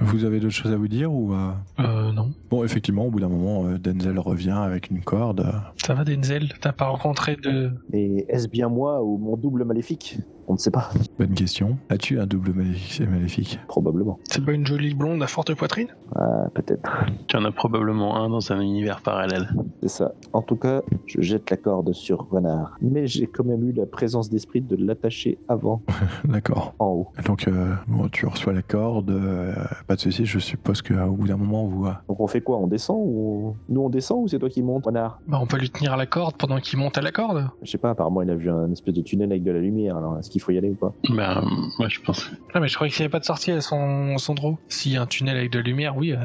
[0.00, 1.50] Vous avez d'autres choses à vous dire ou euh...
[1.80, 2.32] euh non.
[2.50, 5.50] Bon, effectivement, au bout d'un moment, Denzel revient avec une corde.
[5.78, 6.52] Ça va Denzel?
[6.60, 7.72] T'as pas rencontré de...
[7.92, 10.18] Et est-ce bien moi ou mon double maléfique?
[10.48, 10.90] On ne sait pas.
[11.18, 11.76] Bonne question.
[11.88, 13.58] As-tu un double maléfique?
[13.68, 14.18] Probablement.
[14.24, 15.88] C'est pas une jolie blonde à forte poitrine?
[16.14, 16.88] Ah, peut-être.
[17.26, 19.48] Tu en as probablement un dans un univers parallèle.
[19.82, 20.12] C'est ça.
[20.32, 22.76] En tout cas, je jette la corde sur Renard.
[22.80, 25.82] Mais j'ai quand même eu la présence d'esprit de l'attacher avant.
[26.24, 26.74] D'accord.
[26.78, 27.08] En haut.
[27.24, 27.74] Donc, euh,
[28.12, 29.10] tu reçois la corde.
[29.10, 29.54] Euh,
[29.86, 31.86] pas de soucis, je suppose qu'au bout d'un moment, vous.
[32.08, 32.58] Donc, on fait quoi?
[32.58, 33.56] On descend ou.
[33.68, 35.20] Nous, on descend ou c'est toi qui montes, Renard?
[35.26, 37.48] Bah, on peut lui tenir la corde pendant qu'il monte à la corde.
[37.62, 39.96] Je sais pas, apparemment, il a vu un espèce de tunnel avec de la lumière.
[39.96, 41.42] Alors, est-ce qu'il faut y aller ou pas Bah,
[41.78, 42.30] moi, je pense.
[42.52, 44.58] Ah, mais je croyais qu'il n'y avait pas de sortie à son, son trou.
[44.68, 46.18] S'il y a un tunnel avec de la lumière, oui, euh,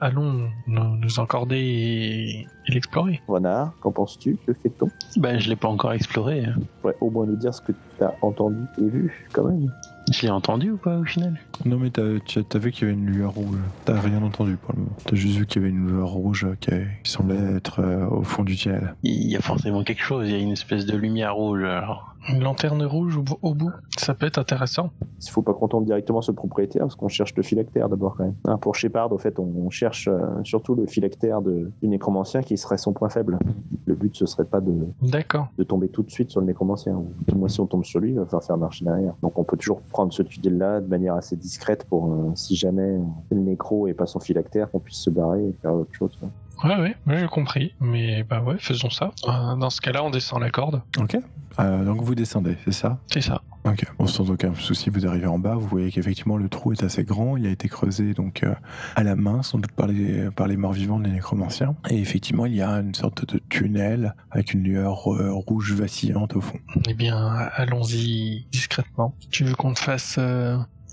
[0.00, 3.20] allons nous, nous encorder et, et l'explorer.
[3.28, 6.44] Renard, qu'en penses-tu Que fait-on Bah, je l'ai pas encore exploré.
[6.82, 9.70] Ouais, au moins nous dire ce que tu as entendu et vu, quand même.
[10.10, 11.38] Je l'ai entendu ou pas au final?
[11.66, 13.58] Non, mais t'as as, vu qu'il y avait une lueur rouge.
[13.84, 14.96] T'as rien entendu pour le moment.
[15.04, 16.70] T'as juste vu qu'il y avait une lueur rouge qui,
[17.04, 18.94] semblait être euh, au fond du tunnel.
[19.02, 22.07] Il y a forcément quelque chose, il y a une espèce de lumière rouge alors.
[22.28, 24.90] Une lanterne rouge au, bout, ça peut être intéressant.
[25.22, 28.16] Il faut pas qu'on tombe directement sur le propriétaire, parce qu'on cherche le phylactère d'abord
[28.16, 28.34] quand même.
[28.44, 32.56] Hein, pour Shepard, au fait, on, cherche euh, surtout le phylactère de, du nécromancien qui
[32.56, 33.38] serait son point faible.
[33.86, 37.00] Le but, ce serait pas de, de tomber tout de suite sur le nécromancien.
[37.34, 39.14] Moi, si on tombe sur lui, il va falloir faire marche derrière.
[39.22, 42.98] Donc on peut toujours prendre ce tunnel-là de manière assez discrète pour, euh, si jamais
[43.30, 46.18] le nécro et pas son phylactère, qu'on puisse se barrer et faire autre chose.
[46.64, 47.74] Ouais, ouais, ouais j'ai compris.
[47.80, 49.12] Mais bah ouais, faisons ça.
[49.28, 50.82] Euh, dans ce cas-là, on descend la corde.
[50.98, 51.16] Ok.
[51.60, 52.98] Euh, donc vous descendez, c'est ça?
[53.12, 53.42] C'est ça.
[53.64, 53.84] Ok.
[53.98, 55.54] Bon, sans aucun souci, vous arrivez en bas.
[55.54, 57.36] Vous voyez qu'effectivement le trou est assez grand.
[57.36, 58.54] Il a été creusé donc euh,
[58.96, 61.74] à la main, sans doute par les, par les morts vivants des nécromanciens.
[61.90, 66.40] Et effectivement, il y a une sorte de tunnel avec une lueur rouge vacillante au
[66.40, 66.58] fond.
[66.88, 67.16] Eh bien,
[67.54, 69.14] allons-y discrètement.
[69.30, 70.18] Tu veux qu'on te fasse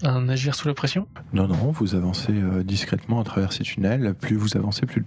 [0.04, 1.08] un agir sous la pression?
[1.34, 4.14] Non, non, vous avancez euh, discrètement à travers ces tunnels.
[4.20, 5.04] Plus vous avancez, plus,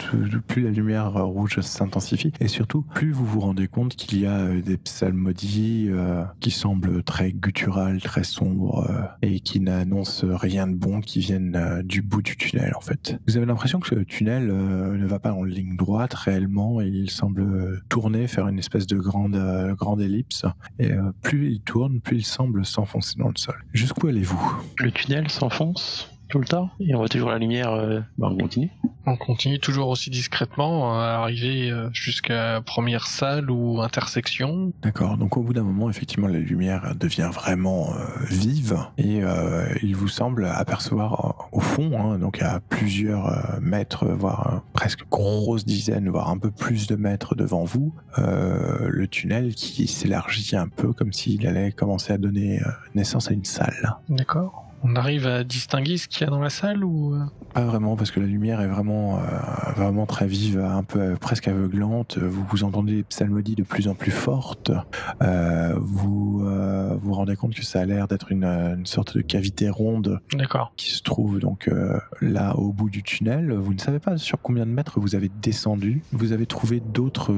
[0.62, 2.32] la lumière euh, rouge s'intensifie.
[2.40, 5.90] Et surtout, plus vous vous rendez compte qu'il y a euh, des psalmodies
[6.40, 8.88] qui semblent très gutturales, très sombres
[9.22, 13.18] et qui n'annoncent rien de bon, qui viennent du bout du tunnel en fait.
[13.26, 16.80] Vous avez l'impression que ce tunnel ne va pas en ligne droite réellement.
[16.80, 19.38] Il semble tourner, faire une espèce de grande,
[19.76, 20.44] grande ellipse.
[20.78, 20.90] Et
[21.22, 23.56] plus il tourne, plus il semble s'enfoncer dans le sol.
[23.72, 24.62] Jusqu'où allez-vous?
[24.78, 27.72] Le tunnel s'enfonce tout le temps et on voit toujours la lumière.
[27.72, 28.70] Euh, bah, on continue.
[29.06, 34.72] On continue toujours aussi discrètement à arriver euh, jusqu'à première salle ou intersection.
[34.82, 35.16] D'accord.
[35.16, 39.22] Donc au bout d'un moment, effectivement, la lumière devient vraiment euh, vive et
[39.82, 46.08] il vous semble apercevoir au fond, hein, donc à plusieurs mètres, voire presque grosse dizaine,
[46.08, 51.12] voire un peu plus de mètres devant vous, le tunnel qui s'élargit un peu comme
[51.12, 52.60] s'il allait commencer à donner
[52.94, 53.96] naissance à une salle.
[54.08, 54.67] D'accord.
[54.82, 57.96] On arrive à distinguer ce qu'il y a dans la salle ou euh Pas vraiment,
[57.96, 59.22] parce que la lumière est vraiment, euh,
[59.76, 62.18] vraiment très vive, un peu euh, presque aveuglante.
[62.18, 64.70] Vous vous entendez des psalmodies de plus en plus fortes.
[65.76, 66.44] vous
[67.00, 70.20] vous rendez compte que ça a l'air d'être une, sorte de cavité ronde
[70.76, 71.70] qui se trouve donc
[72.20, 73.52] là au bout du tunnel.
[73.52, 76.02] Vous ne savez pas sur combien de mètres vous avez descendu.
[76.12, 77.34] Vous avez trouvé d'autres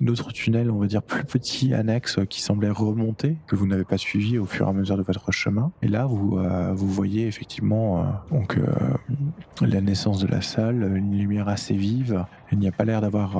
[0.00, 3.98] d'autres tunnels, on va dire plus petits, annexes, qui semblaient remonter, que vous n'avez pas
[3.98, 5.72] suivis au fur et à mesure de votre chemin.
[5.82, 6.38] Et là, vous
[6.72, 8.64] vous voyez effectivement euh, donc, euh,
[9.60, 12.24] la naissance de la salle, une lumière assez vive.
[12.52, 13.36] Il n'y a pas l'air d'avoir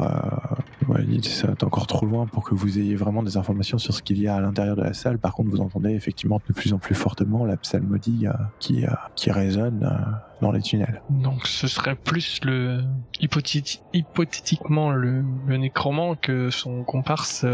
[0.88, 4.18] Ouais, c'est encore trop loin pour que vous ayez vraiment des informations sur ce qu'il
[4.22, 5.18] y a à l'intérieur de la salle.
[5.18, 8.90] Par contre, vous entendez effectivement de plus en plus fortement la psalmodie euh, qui, euh,
[9.14, 11.02] qui résonne euh, dans les tunnels.
[11.10, 12.80] Donc ce serait plus le
[13.20, 17.44] hypothétiquement le, le nécromant que son comparse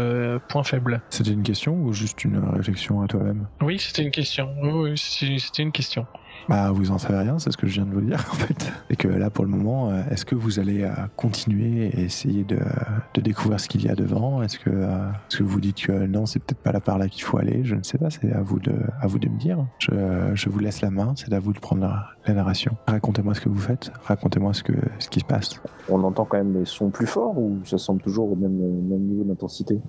[0.47, 1.01] point faible.
[1.09, 3.47] C'était une question ou juste une réflexion à toi-même?
[3.61, 4.49] Oui, c'était une question.
[4.61, 6.05] Oui, c'était une question.
[6.47, 8.71] Bah, vous en savez rien, c'est ce que je viens de vous dire en fait.
[8.89, 12.43] Et que là, pour le moment, euh, est-ce que vous allez euh, continuer et essayer
[12.43, 12.59] de,
[13.13, 14.43] de découvrir ce qu'il y a devant?
[14.43, 17.07] Est-ce que, euh, est-ce que vous dites que non, c'est peut-être pas la part là
[17.07, 17.61] qu'il faut aller?
[17.63, 19.65] Je ne sais pas, c'est à vous de, à vous de me dire.
[19.79, 19.91] Je,
[20.33, 22.77] je vous laisse la main, c'est à vous de prendre la, la narration.
[22.87, 25.61] Racontez-moi ce que vous faites, racontez-moi ce, que, ce qui se passe.
[25.89, 29.01] On entend quand même les sons plus forts ou ça semble toujours au même, même
[29.01, 29.79] niveau d'intensité?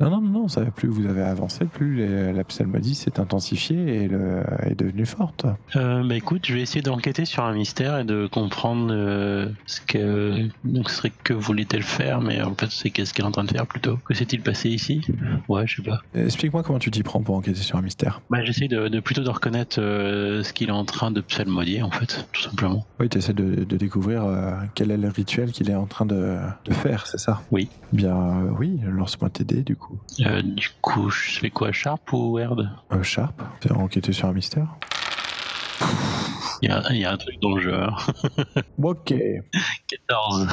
[0.00, 4.42] Non, non, non, ça, plus vous avez avancé, plus la psalmodie s'est intensifiée et le,
[4.62, 5.46] est devenue forte.
[5.76, 9.80] Euh, bah écoute, je vais essayer d'enquêter sur un mystère et de comprendre euh, ce
[9.80, 13.32] que donc ce serait que voulait-elle faire, mais en fait c'est qu'est-ce qu'elle est en
[13.32, 13.98] train de faire plutôt.
[14.04, 15.02] Que s'est-il passé ici?
[15.48, 16.02] Ouais, je sais pas.
[16.14, 18.20] Explique-moi comment tu t'y prends pour enquêter sur un mystère.
[18.30, 21.90] Bah j'essaie de, plutôt de reconnaître euh, ce qu'il est en train de psalmodier en
[21.90, 22.86] fait, tout simplement.
[22.98, 24.24] Oui, tu essaies de, découvrir
[24.74, 26.38] quel est le rituel qu'il est en train de,
[26.70, 27.42] faire, c'est ça?
[27.50, 27.68] Oui.
[27.92, 28.16] Bien,
[28.58, 29.98] oui, lance-moi t'aider du coup.
[30.18, 32.62] du coup, je fais quoi, Sharp ou Word
[33.02, 34.66] Sharp, enquêter sur un mystère?
[36.62, 37.86] Il y, a, un truc dans le jeu.
[38.82, 39.14] Ok.
[39.88, 40.46] 14.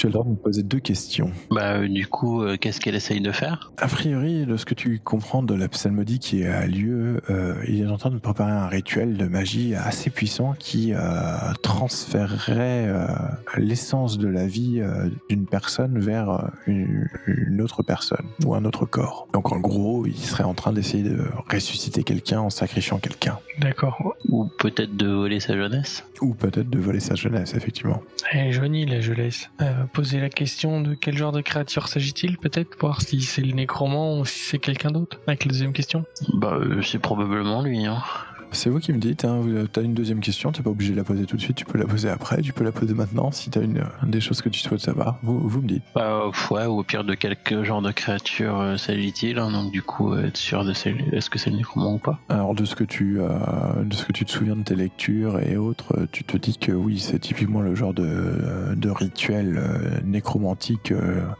[0.00, 1.30] Tu as le droit de me poser deux questions.
[1.50, 3.70] Bah, euh, du coup, euh, qu'est-ce qu'elle essaye de faire?
[3.76, 7.82] A priori, de ce que tu comprends de la psalmodie qui a lieu, euh, il
[7.82, 10.94] est en train de préparer un rituel de magie assez puissant qui
[11.62, 12.88] transférerait
[13.58, 14.82] l'essence de la vie
[15.28, 19.28] d'une personne vers une, une, autre personne ou un autre corps.
[19.34, 21.18] Donc, en gros, il serait en train d'essayer de
[21.52, 23.38] ressusciter quelqu'un en sacrifiant quelqu'un.
[23.58, 24.16] D'accord.
[24.28, 26.04] Ou peut-être de voler sa jeunesse?
[26.22, 28.02] Ou peut-être de voler sa jeunesse, effectivement.
[28.32, 29.50] Elle est jolie, la jeunesse.
[29.60, 33.52] Euh, poser la question de quel genre de créature s'agit-il, peut-être, voir si c'est le
[33.52, 37.86] nécromant ou si c'est quelqu'un d'autre, avec la deuxième question Bah, euh, c'est probablement lui,
[37.86, 38.02] hein.
[38.52, 40.96] C'est vous qui me dites, hein, tu as une deuxième question, t'es pas obligé de
[40.96, 43.30] la poser tout de suite, tu peux la poser après, tu peux la poser maintenant
[43.30, 45.18] si tu as une, des choses que tu souhaites savoir.
[45.22, 45.82] Vous, vous me dites.
[45.94, 49.82] Bah, ouais, ou au pire de quel genre de créature euh, s'agit-il, hein, donc du
[49.82, 52.18] coup, être sûr de est-ce que c'est le nécromant ou pas?
[52.28, 53.28] Alors, de ce, que tu, euh,
[53.84, 56.56] de ce que tu te souviens de tes lectures et autres, euh, tu te dis
[56.58, 59.60] que oui, c'est typiquement le genre de, de rituel
[60.04, 60.92] nécromantique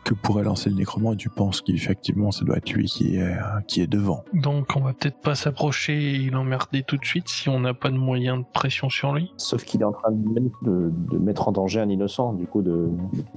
[0.04, 3.34] que pourrait lancer le nécromant et tu penses qu'effectivement, ça doit être lui qui est,
[3.66, 4.24] qui est devant.
[4.32, 7.90] Donc, on va peut-être pas s'approcher et l'emmerder tout de suite si on n'a pas
[7.90, 9.32] de moyen de pression sur lui.
[9.36, 12.88] Sauf qu'il est en train de, mettre en danger un innocent, du coup, de,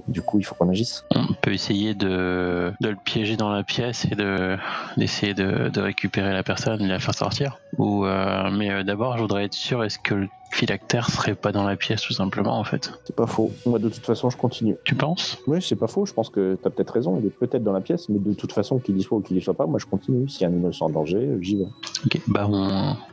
[0.08, 1.04] du coup il faut qu'on agisse.
[1.14, 4.16] On peut essayer de, le piéger dans la pièce et
[4.96, 7.58] d'essayer de, récupérer la personne et la faire sortir.
[7.78, 11.52] Ou, euh, mais euh, d'abord, je voudrais être sûr, est-ce que le phylactère serait pas
[11.52, 12.92] dans la pièce tout simplement en fait.
[13.04, 13.50] C'est pas faux.
[13.66, 14.76] Moi de toute façon je continue.
[14.84, 15.38] Tu penses?
[15.46, 17.80] Oui c'est pas faux, je pense que t'as peut-être raison, il est peut-être dans la
[17.80, 19.86] pièce, mais de toute façon qu'il y soit ou qu'il y soit pas, moi je
[19.86, 20.28] continue.
[20.28, 21.66] S'il y a un innocent en danger, j'y vais.
[22.06, 22.48] Ok, bah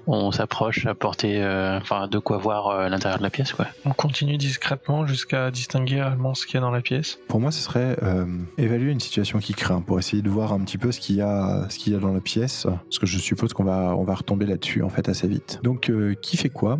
[0.07, 3.67] on, s'approche à porter, euh, enfin de quoi voir euh, l'intérieur de la pièce quoi.
[3.85, 7.19] On continue discrètement jusqu'à distinguer réellement ce qu'il y a dans la pièce.
[7.27, 8.25] Pour moi ce serait euh,
[8.57, 11.21] évaluer une situation qui craint pour essayer de voir un petit peu ce qu'il y
[11.21, 14.03] a, ce qu'il y a dans la pièce, parce que je suppose qu'on va, on
[14.03, 15.59] va retomber là-dessus en fait assez vite.
[15.63, 16.77] Donc qui fait quoi?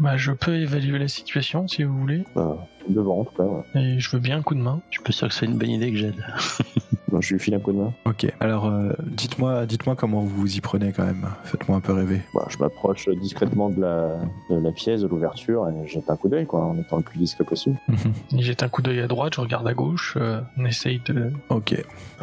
[0.00, 2.24] Bah, je peux évaluer la situation si vous voulez.
[2.34, 3.78] Bah, devant en tout cas.
[3.78, 4.80] Et je veux bien un coup de main.
[4.90, 6.24] Je peux sûr que c'est une bonne idée que j'aide.
[7.20, 7.92] je lui file un coup de main.
[8.04, 8.26] Ok.
[8.40, 11.26] Alors, euh, dites-moi, dites-moi comment vous vous y prenez quand même.
[11.44, 12.22] Faites-moi un peu rêver.
[12.34, 14.18] Bah, je m'approche discrètement de la,
[14.50, 17.18] de la pièce, de l'ouverture, et jette un coup d'œil, quoi, en étant le plus
[17.18, 17.78] discret possible.
[17.88, 18.40] Mhm.
[18.40, 21.32] jette un coup d'œil à droite, je regarde à gauche, euh, on essaye de.
[21.48, 21.74] Ok.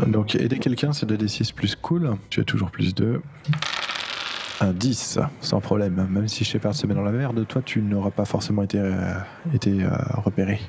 [0.08, 2.16] Donc, aider quelqu'un, c'est 2d6 plus cool.
[2.30, 3.22] Tu as toujours plus 2.
[4.62, 6.08] Un 10, sans problème.
[6.10, 9.14] Même si Shepard se met dans la merde, toi, tu n'auras pas forcément été, euh,
[9.54, 10.60] été euh, repéré.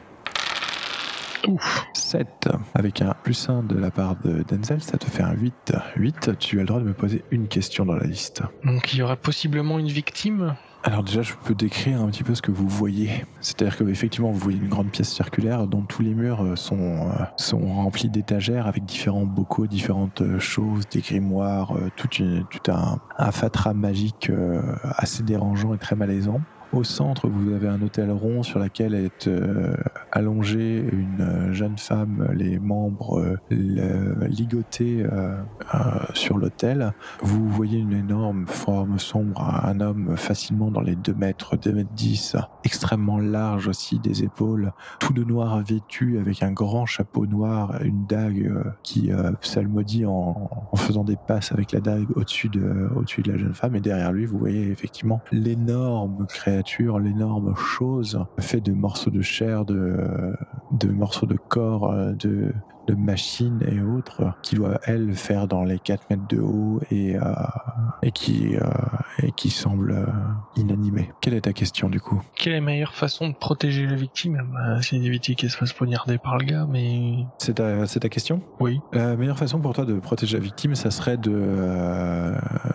[1.47, 1.87] Ouf.
[1.95, 2.49] 7.
[2.75, 5.75] Avec un plus 1 de la part de Denzel, ça te fait un 8.
[5.97, 8.43] 8, tu as le droit de me poser une question dans la liste.
[8.65, 10.57] Donc il y aurait possiblement une victime?
[10.87, 13.25] Alors déjà, je peux décrire un petit peu ce que vous voyez.
[13.41, 16.79] C'est-à-dire que effectivement, vous voyez une grande pièce circulaire dont tous les murs euh, sont,
[16.79, 23.01] euh, sont remplis d'étagères avec différents bocaux, différentes euh, choses, des grimoires, tout, tout un,
[23.19, 24.31] un fatras magique
[24.83, 26.41] assez dérangeant et très malaisant.
[26.73, 29.77] Au centre, vous avez un hôtel rond sur lequel est euh,
[30.11, 35.07] allongée une euh, jeune femme, les membres euh, ligotés
[36.15, 36.93] sur l'hôtel.
[37.23, 41.91] Vous voyez une énorme forme sombre, un homme facilement dans les 2 mètres, 2 mètres
[41.95, 47.81] 10, extrêmement large aussi des épaules, tout de noir vêtu avec un grand chapeau noir,
[47.83, 48.53] une dague
[48.83, 53.55] qui psalmodie en, faisant des passes avec la dague au-dessus de, au-dessus de la jeune
[53.55, 53.77] femme.
[53.77, 56.56] Et derrière lui, vous voyez effectivement l'énorme créature
[56.99, 60.35] l'énorme chose fait de morceaux de chair, de,
[60.73, 62.53] de morceaux de corps, euh, de,
[62.87, 67.17] de machines et autres qui doit, elle, faire dans les 4 mètres de haut et,
[68.03, 68.55] et, qui,
[69.23, 70.07] et qui semble
[70.57, 71.11] inanimée.
[71.21, 72.21] Quelle est ta question du coup?
[72.35, 75.73] Quelle est la meilleure façon de protéger la victime bah, C'est d'éviter qu'elle se fasse
[75.73, 77.27] poignarder par le gars, mais...
[77.39, 78.41] C'est ta, ta question?
[78.61, 78.81] Oui.
[78.93, 82.33] La meilleure façon pour toi de protéger la victime, ça serait de,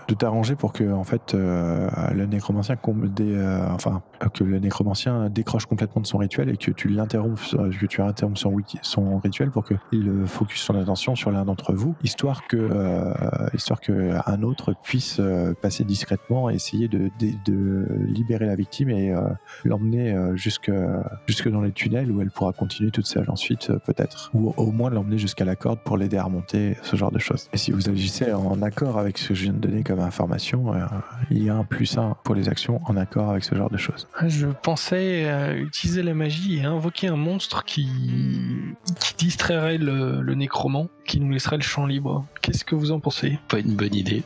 [0.07, 2.75] de t'arranger pour que, en fait, le nécromancien,
[3.15, 4.01] des, enfin,
[4.33, 8.37] que le nécromancien décroche complètement de son rituel et que tu l'interrompes, que tu interrompes
[8.37, 9.63] son, son rituel pour
[10.01, 13.13] qu'il focus son attention sur l'un d'entre vous, histoire que, euh,
[13.53, 17.11] histoire que un autre puisse euh, passer discrètement et essayer de,
[18.07, 19.21] libérer la victime et euh,
[19.63, 20.71] l'emmener jusque,
[21.27, 24.89] jusque dans les tunnels où elle pourra continuer toute seule ensuite, peut-être, ou au moins
[24.89, 27.49] l'emmener jusqu'à la corde pour l'aider à remonter, ce genre de choses.
[27.53, 30.73] Et si vous agissez en accord avec ce que je viens de donner comme information,
[31.29, 33.77] il y a un plus un pour les actions en accord avec ce genre de
[33.77, 34.07] choses.
[34.27, 37.89] Je pensais utiliser la magie et invoquer un monstre qui,
[38.99, 42.25] qui distrairait le, le nécromant, qui nous laisserait le champ libre.
[42.41, 43.37] Qu'est-ce que vous en pensez?
[43.49, 44.23] Pas une bonne idée.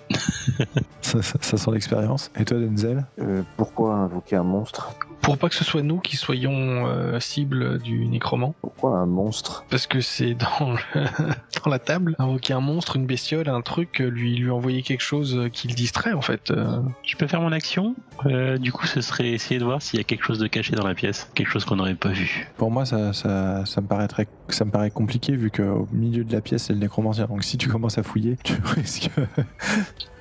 [1.02, 2.30] ça, ça, sent l'expérience.
[2.40, 3.04] Et toi, Denzel?
[3.20, 4.96] Euh, Pourquoi invoquer un monstre?
[5.22, 8.54] Pour pas que ce soit nous qui soyons euh, cible du nécromant.
[8.62, 9.66] Pourquoi un monstre?
[9.72, 10.76] Parce que c'est dans,
[11.64, 12.16] dans la table.
[12.20, 16.14] Invoquer un monstre, une bestiole, un truc, lui lui envoyer quelque chose qui le distrait
[16.14, 16.54] en fait.
[17.02, 17.96] Je peux faire mon action
[18.60, 20.86] Du coup, ce serait essayer de voir s'il y a quelque chose de caché dans
[20.86, 22.48] la pièce, quelque chose qu'on n'aurait pas vu.
[22.58, 26.32] Pour moi, ça, ça, ça, me paraîtrait, ça me paraît compliqué vu qu'au milieu de
[26.32, 27.26] la pièce, c'est le nécromancien.
[27.26, 29.10] Donc si tu commences à fouiller, tu risques.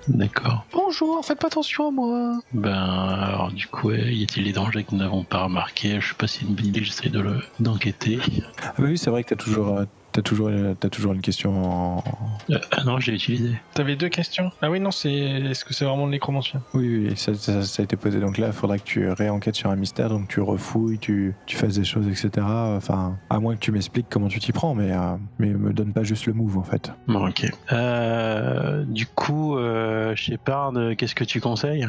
[0.08, 0.66] D'accord.
[0.72, 2.40] Bonjour, faites pas attention à moi.
[2.52, 5.98] Ben, alors du coup, y a-t-il des dangers que nous n'avons pas remarqués?
[6.00, 8.18] Je sais pas si c'est une bonne idée, j'essaie de le d'enquêter.
[8.62, 11.64] Ah bah oui, c'est vrai que t'as toujours, euh, T'as toujours, as toujours une question
[11.64, 12.04] en.
[12.48, 13.50] Euh, ah non, j'ai utilisé.
[13.74, 14.52] T'avais deux questions?
[14.62, 15.12] Ah oui, non, c'est.
[15.12, 16.62] Est-ce que c'est vraiment le nécromancien?
[16.72, 18.20] Oui, oui, ça, a été posé.
[18.20, 21.56] Donc là, il faudra que tu réenquêtes sur un mystère, donc tu refouilles, tu, tu
[21.56, 22.46] fasses des choses, etc.
[22.46, 25.92] Enfin, à moins que tu m'expliques comment tu t'y prends, mais, euh, mais me donne
[25.92, 26.92] pas juste le move en fait.
[27.08, 27.50] Bon, ok.
[27.72, 31.88] Euh, du coup, euh, Shepard, qu'est-ce que tu conseilles?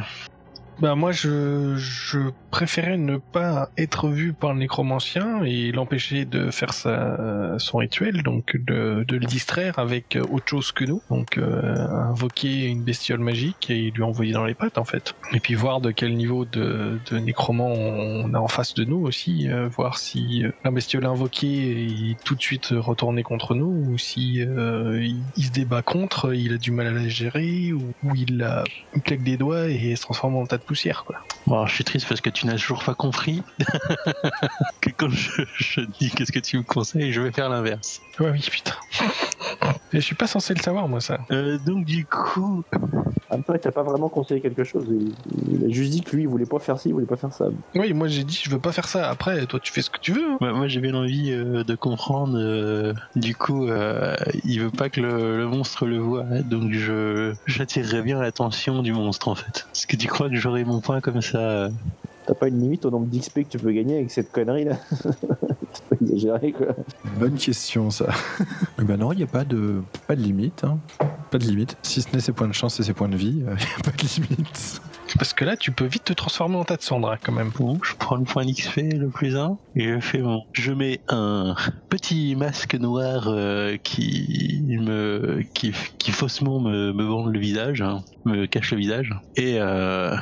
[0.79, 2.19] Bah moi je, je
[2.51, 8.23] préférais ne pas être vu par le nécromancien et l'empêcher de faire sa, son rituel,
[8.23, 11.75] donc de, de le distraire avec autre chose que nous, donc euh,
[12.09, 15.15] invoquer une bestiole magique et lui envoyer dans les pattes en fait.
[15.33, 19.05] Et puis voir de quel niveau de, de nécromant on a en face de nous
[19.05, 23.91] aussi, euh, voir si euh, la bestiole invoquée est tout de suite retournée contre nous
[23.91, 28.37] ou si il, se débat contre, il a du mal à la gérer ou, il,
[28.37, 28.63] la,
[28.95, 31.17] il claque des doigts et se transforme en tas poussière, quoi.
[31.45, 33.45] Bon, je suis triste parce que tu n'as toujours pas compris
[34.81, 38.01] que quand je, dis qu'est-ce que tu me conseilles, je vais faire l'inverse.
[38.19, 38.73] Ouais, oui, putain.
[39.93, 41.19] Et je suis pas censé le savoir, moi, ça.
[41.31, 42.63] Euh, donc, du coup.
[43.29, 44.85] En même temps, il t'a pas vraiment conseillé quelque chose.
[45.49, 47.33] Il, a juste dit que lui, il voulait pas faire ci, il voulait pas faire
[47.33, 47.47] ça.
[47.75, 49.09] Oui, moi, j'ai dit, je veux pas faire ça.
[49.09, 50.37] Après, toi, tu fais ce que tu veux.
[50.41, 50.53] Hein.
[50.53, 52.37] moi, j'ai bien envie euh, de comprendre.
[52.37, 53.67] Euh, du coup,
[54.43, 56.23] il veut pas que le, monstre le voit.
[56.23, 59.67] donc, je j'attirerai bien l'attention du monstre, en fait.
[59.73, 61.69] Est-ce que tu crois que j'aurai mon point comme ça
[62.25, 64.77] T'as pas une limite au nombre d'XP que tu peux gagner avec cette connerie là?
[65.89, 66.67] pas exagéré quoi.
[67.19, 68.07] Bonne question ça.
[68.77, 70.63] ben non, il n'y a pas de, pas de limite.
[70.63, 70.79] Hein.
[71.31, 71.77] Pas de limite.
[71.81, 73.83] Si ce n'est ses points de chance et ses points de vie, il n'y a
[73.83, 74.81] pas de limite.
[75.17, 77.51] Parce que là, tu peux vite te transformer en tas de cendres, hein, quand même.
[77.83, 80.43] Je prends le point d'XP, le plus 1, et je fais mon...
[80.51, 81.55] Je mets un
[81.89, 85.41] petit masque noir euh, qui me...
[85.53, 90.15] qui, qui faussement me, me vend le visage, hein, me cache le visage, et euh,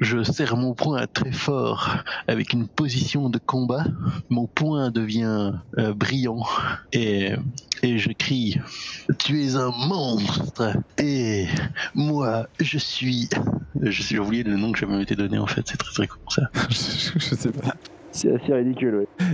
[0.00, 1.96] je serre mon poing très fort
[2.28, 3.84] avec une position de combat.
[4.28, 6.44] Mon poing devient euh, brillant,
[6.92, 7.32] et,
[7.82, 8.60] et je crie
[9.18, 11.46] «Tu es un monstre, et
[11.94, 13.30] moi, je suis...»
[13.82, 16.18] Je suis oublié le nom que j'avais été donné en fait, c'est très très con
[16.28, 16.42] ça.
[16.70, 17.74] je, je sais pas.
[18.16, 19.26] C'est assez ridicule, oui.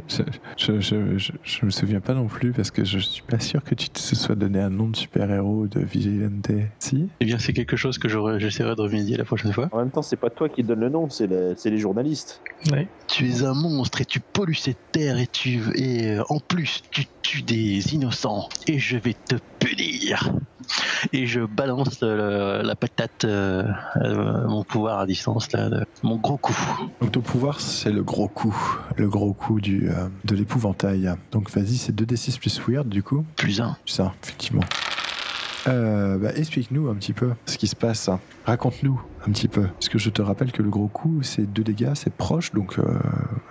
[0.57, 3.76] Je, je, je, me souviens pas non plus parce que je suis pas sûr que
[3.76, 6.50] tu te sois donné un nom de super-héros de Vigilante.
[6.81, 8.09] Si Eh bien, c'est quelque chose que
[8.40, 9.68] j'essaierai de remédier la prochaine fois.
[9.70, 12.42] En même temps, c'est pas toi qui donne le nom, c'est les journalistes.
[12.72, 12.88] Oui.
[13.07, 16.83] Tu es un monstre et tu pollues cette terre et tu et euh, en plus
[16.90, 20.33] tu tues des innocents et je vais te punir
[21.12, 23.64] et je balance euh, la patate, euh,
[23.96, 25.68] euh, mon pouvoir à distance, là,
[26.02, 26.56] mon gros coup.
[27.00, 28.56] Donc ton pouvoir, c'est le gros coup,
[28.96, 29.90] le gros coup du,
[30.24, 31.12] de l'épouvantail.
[31.30, 33.76] Donc vas-y, c'est 2d6 plus weird du coup Plus 1.
[33.85, 34.64] Plus 1, effectivement.
[35.66, 38.11] Bah, explique-nous un petit peu ce qui se passe.
[38.44, 39.66] Raconte-nous un petit peu.
[39.66, 42.78] Parce que je te rappelle que le gros coup, c'est deux dégâts, c'est proche, donc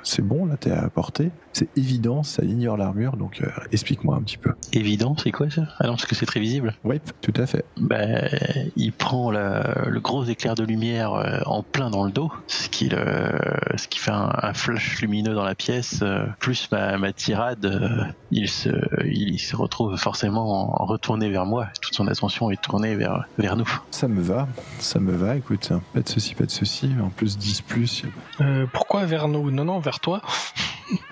[0.03, 1.31] c'est bon, là, t'es à portée.
[1.53, 3.41] C'est évident, ça ignore l'armure, donc
[3.72, 4.53] explique-moi un petit peu.
[4.74, 5.63] Évident, c'est quoi ça?
[5.80, 6.74] Ah non, parce que c'est très visible.
[6.84, 7.65] Oui, tout à fait.
[7.78, 8.30] Ben,
[8.76, 13.88] il prend le gros éclair de lumière en plein dans le dos, ce qui, ce
[13.88, 16.03] qui fait un, flash lumineux dans la pièce,
[16.39, 18.69] plus ma, ma tirade, il, se,
[19.05, 21.67] il se retrouve forcément retourné vers moi.
[21.82, 23.69] Toute son attention est tournée vers, vers nous.
[23.91, 24.47] Ça me va,
[24.80, 25.61] ça me va, écoute.
[25.70, 26.91] Pas de ceci, pas de ceci.
[27.01, 28.03] En plus, 10 plus.
[28.39, 29.51] Euh, pourquoi vers nous?
[29.51, 30.22] Non, non, vers toi.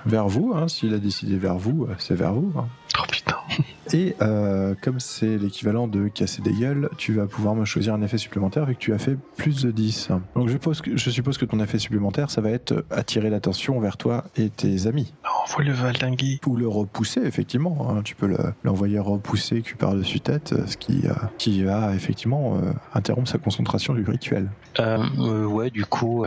[0.06, 2.52] vers vous, hein, s'il a décidé vers vous, euh, c'est vers vous.
[2.58, 2.68] Hein.
[3.00, 3.38] Oh putain.
[3.94, 8.02] Et euh, comme c'est l'équivalent de casser des gueules, tu vas pouvoir me choisir un
[8.02, 10.10] effet supplémentaire vu que tu as fait plus de 10.
[10.36, 13.80] Donc je, suppose que, je suppose que ton effet supplémentaire, ça va être attirer l'attention
[13.80, 15.14] vers toi et tes amis.
[15.46, 16.40] Envoie le valdinguer.
[16.46, 17.88] Ou le repousser, effectivement.
[17.90, 18.02] Hein.
[18.04, 23.30] Tu peux l'envoyer repousser cul par-dessus tête, ce qui, euh, qui va effectivement euh, interrompre
[23.30, 24.50] sa concentration du rituel.
[24.78, 26.26] ouais, du coup,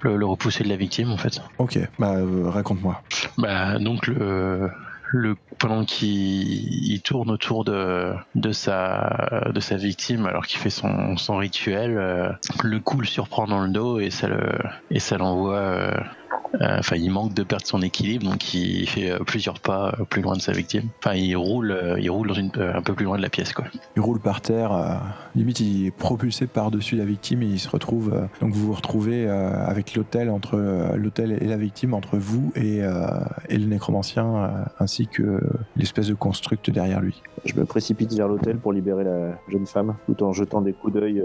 [0.00, 1.42] le, repousser de la victime en fait.
[1.58, 3.02] Ok, bah raconte-moi.
[3.38, 4.70] Bah donc le
[5.06, 8.14] le pendant qu'il tourne autour de,
[8.52, 12.30] sa victime alors qu'il fait son, rituel, euh,
[12.62, 14.52] le coup le surprend dans le dos et ça le
[14.90, 15.94] et ça l'envoie euh,
[16.60, 20.22] enfin, il manque de perdre son équilibre, donc il fait euh, plusieurs pas euh, plus
[20.22, 20.88] loin de sa victime.
[20.98, 21.76] Enfin, il roule,
[22.26, 23.52] dans un peu plus loin de la pièce.
[23.96, 25.00] Il roule par terre,
[25.34, 28.28] limite il est propulsé par-dessus la victime et il se retrouve.
[28.40, 30.56] donc vous vous retrouvez avec l'hôtel entre
[31.42, 32.78] et la victime, entre vous et,
[33.48, 35.40] et le nécromancien, ainsi que
[35.76, 37.22] l'espèce de constructe derrière lui.
[37.44, 40.94] Je me précipite vers l'hôtel pour libérer la jeune femme, tout en jetant des coups
[40.94, 41.22] d'œil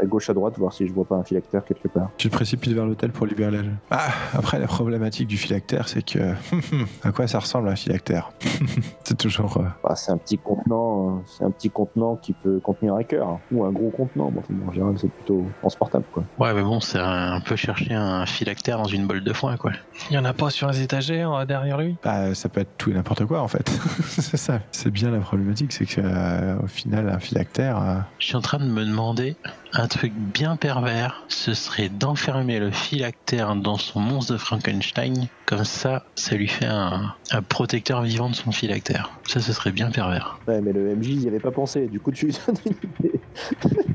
[0.00, 2.10] à gauche à droite, voir si je vois pas un phylactère quelque part.
[2.16, 3.76] Tu te précipites vers l'hôtel pour libérer la jeune.
[3.90, 6.18] Ah, après la problématique du phylactère, c'est que
[7.02, 8.32] à quoi ça ressemble un phylactère?
[9.04, 9.58] C'est toujours.
[9.58, 13.02] Euh, bah, c'est un petit contenant, euh, c'est un petit contenant qui peut contenir un
[13.02, 14.30] cœur hein, ou un gros contenant.
[14.30, 16.24] Bon, en général, c'est plutôt transportable, quoi.
[16.38, 19.72] Ouais, mais bon, c'est un peu chercher un phylactère dans une bolle de foin, quoi.
[20.10, 21.96] Il y en a pas sur les étagères euh, derrière lui?
[22.02, 23.68] Bah, ça peut être tout et n'importe quoi, en fait.
[24.08, 24.60] c'est ça.
[24.72, 25.33] C'est bien la problématique,
[25.70, 28.04] c'est que au final, un phylactère.
[28.18, 29.36] Je suis en train de me demander
[29.76, 35.26] un truc bien pervers, ce serait d'enfermer le phylactère dans son monstre de Frankenstein.
[35.46, 37.14] Comme ça, ça lui fait un,
[37.48, 39.10] protecteur vivant de son phylactère.
[39.26, 40.38] Ça, ce serait bien pervers.
[40.46, 41.88] Ouais, mais le MJ n'y avait pas pensé.
[41.88, 42.32] Du coup, tu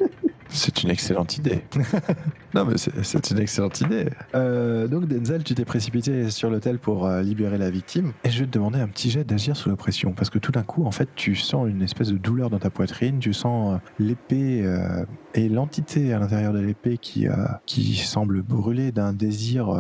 [0.52, 1.64] C'est une excellente idée.
[2.54, 4.10] non, mais c'est une excellente idée.
[4.34, 8.14] Euh, donc, Denzel, tu t'es précipité sur l'hôtel pour euh, libérer la victime.
[8.24, 10.14] Et je vais te demander un petit jet d'agir sous la pression.
[10.14, 12.70] Parce que tout d'un coup, en fait, tu sens une espèce de douleur dans ta
[12.72, 13.20] poitrine.
[13.20, 14.66] Tu sens euh, l'épée
[15.36, 17.28] et l'entité à l'intérieur de l'épée qui,
[17.66, 19.72] qui semble brûler d'un désir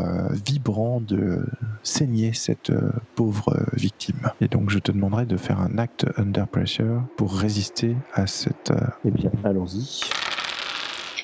[0.45, 1.45] vibrant de
[1.83, 2.71] saigner cette
[3.15, 4.31] pauvre victime.
[4.41, 8.71] Et donc, je te demanderai de faire un acte under pressure pour résister à cette.
[9.05, 10.01] Eh bien, allons-y.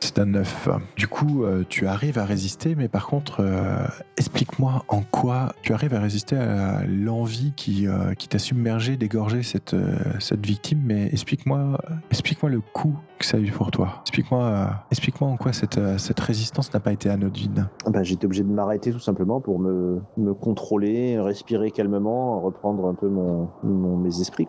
[0.00, 0.68] C'est un 9.
[0.96, 5.72] Du coup, euh, tu arrives à résister, mais par contre, euh, explique-moi en quoi tu
[5.74, 9.76] arrives à résister à l'envie qui, euh, qui t'a submergé d'égorger cette,
[10.20, 11.78] cette victime, mais explique-moi
[12.10, 14.00] explique le coup que ça a eu pour toi.
[14.02, 17.68] Explique-moi explique en quoi cette, cette résistance n'a pas été anodine.
[17.86, 22.94] Bah, J'étais obligé de m'arrêter tout simplement pour me, me contrôler, respirer calmement, reprendre un
[22.94, 23.48] peu mon,
[23.96, 24.46] mes esprits.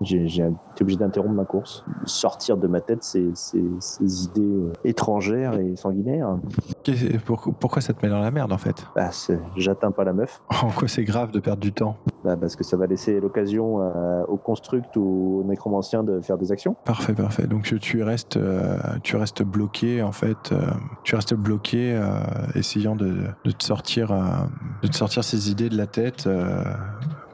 [0.00, 0.48] J'ai été
[0.80, 5.76] obligé d'interrompre ma course, sortir de ma tête ces, ces, ces idées euh, étrangères et
[5.76, 6.36] sanguinaires.
[7.60, 8.86] Pourquoi ça te met dans la merde en fait?
[8.94, 9.10] Bah,
[9.56, 10.40] J'atteins pas la meuf.
[10.62, 11.96] En quoi c'est grave de perdre du temps?
[12.24, 13.76] Bah, Parce que ça va laisser l'occasion
[14.28, 16.76] au construct ou au nécromancien de faire des actions.
[16.84, 17.46] Parfait, parfait.
[17.46, 20.52] Donc tu restes, euh, tu restes bloqué en fait.
[20.52, 20.66] Euh,
[21.04, 21.98] tu restes bloqué,
[22.54, 23.14] essayant de,
[23.44, 24.08] de, te sortir,
[24.82, 26.28] de te sortir ces idées de la tête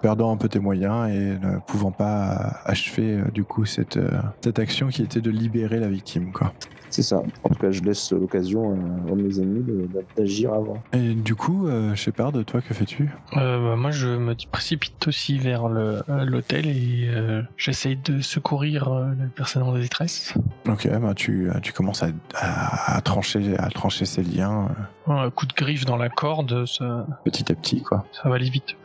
[0.02, 3.98] perdant un peu tes moyens et ne pouvant pas achever du coup cette,
[4.42, 6.32] cette action qui était de libérer la victime.
[6.32, 6.52] Quoi.
[6.92, 7.22] C'est ça.
[7.42, 8.76] En tout cas, je laisse l'occasion
[9.10, 10.82] à mes ennemis d'agir avant.
[10.92, 13.08] Et du coup, euh, Shepard, toi, que fais-tu?
[13.38, 17.08] Euh, bah, Moi, je me précipite aussi vers euh, l'hôtel et
[17.56, 20.34] j'essaye de secourir les personnes en détresse.
[20.68, 24.68] Ok, bah, tu, tu commences à, trancher, à trancher ces liens.
[25.06, 27.06] Un coup de griffe dans la corde, ça...
[27.24, 28.04] Petit à petit, quoi.
[28.12, 28.76] Ça va aller vite.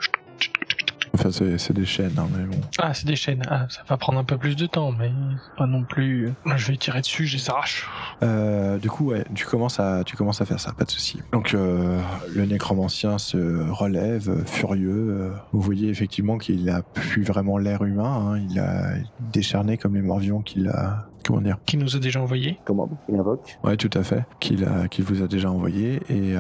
[1.14, 2.62] Enfin, c'est des chaînes, hein, mais bon.
[2.78, 3.44] Ah, c'est des chaînes.
[3.50, 5.12] Ah, ça va prendre un peu plus de temps, mais
[5.58, 6.34] pas non plus.
[6.56, 7.88] Je vais tirer dessus, j'ai s'arrache.
[8.24, 11.22] Euh, du coup, ouais, tu commences à, tu commences à faire ça, pas de souci.
[11.32, 12.00] Donc, euh,
[12.34, 15.32] le nécromancien se relève, euh, furieux.
[15.52, 18.34] Vous voyez effectivement qu'il a plus vraiment l'air humain.
[18.34, 18.40] Hein.
[18.50, 18.94] Il a
[19.32, 23.16] décharné comme les morts qu'il a comment dire Qui nous a déjà envoyé Comment Il
[23.16, 24.26] invoque Ouais, tout à fait.
[24.40, 24.66] Qu'il
[25.04, 26.02] vous a déjà envoyé.
[26.10, 26.36] Et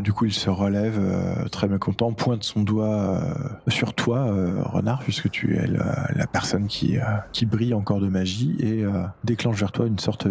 [0.00, 1.00] du coup, il se relève
[1.50, 3.20] très mécontent, pointe son doigt
[3.68, 4.26] sur toi,
[4.64, 6.96] renard, puisque tu es la, personne qui,
[7.32, 8.84] qui brille encore de magie et
[9.24, 10.26] déclenche vers toi une sorte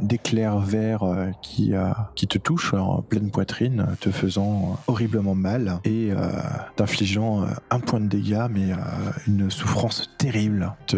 [0.00, 1.02] d'éclair vert
[1.42, 1.72] qui,
[2.14, 6.10] qui te touche en pleine poitrine, te faisant horriblement mal et
[6.76, 8.70] t'infligeant un point de dégâts, mais
[9.26, 10.96] une souffrance terrible, te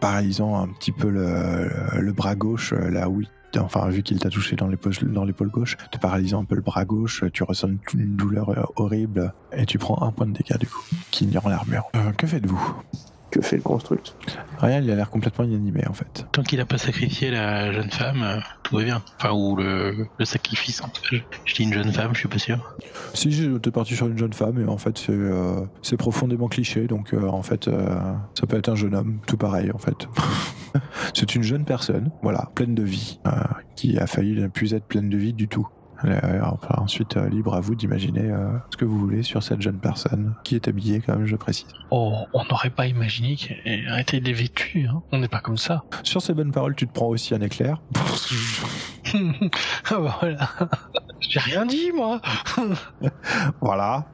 [0.00, 3.28] paralysant un petit peu le, bras gauche, là oui.
[3.58, 7.24] Enfin vu qu'il t'a touché dans l'épaule gauche, te paralysant un peu le bras gauche,
[7.32, 9.32] tu ressens une douleur horrible.
[9.52, 11.84] Et tu prends un point de dégâts du coup, qui ignore l'armure.
[11.96, 12.82] Euh, que faites-vous?
[13.30, 14.16] Que fait le construct
[14.58, 16.26] Rien, il a l'air complètement inanimé en fait.
[16.32, 19.02] Tant qu'il n'a pas sacrifié la jeune femme, euh, tout va bien.
[19.18, 20.82] Enfin, ou le, sacrifice.
[21.44, 22.76] Je dis une jeune femme, je suis pas sûr.
[23.14, 27.14] Si j'étais parti sur une jeune femme, et en fait c'est euh, profondément cliché, donc
[27.14, 27.70] euh, en fait
[28.34, 30.08] ça peut être un jeune homme, tout pareil en fait.
[31.14, 33.20] c'est une jeune personne, voilà, pleine de vie,
[33.76, 35.68] qui a failli ne plus être pleine de vie du tout.
[36.04, 36.40] Euh,
[36.76, 40.34] ensuite, euh, libre à vous d'imaginer euh, ce que vous voulez sur cette jeune personne
[40.44, 41.66] qui est habillée, quand même, je précise.
[41.90, 45.02] Oh, on n'aurait pas imaginé qu'elle était dévêtue, hein.
[45.12, 45.84] On n'est pas comme ça.
[46.02, 47.80] Sur ces bonnes paroles, tu te prends aussi un éclair.
[49.90, 50.48] Ah, voilà.
[51.20, 52.20] J'ai rien dit, moi.
[53.60, 54.06] voilà.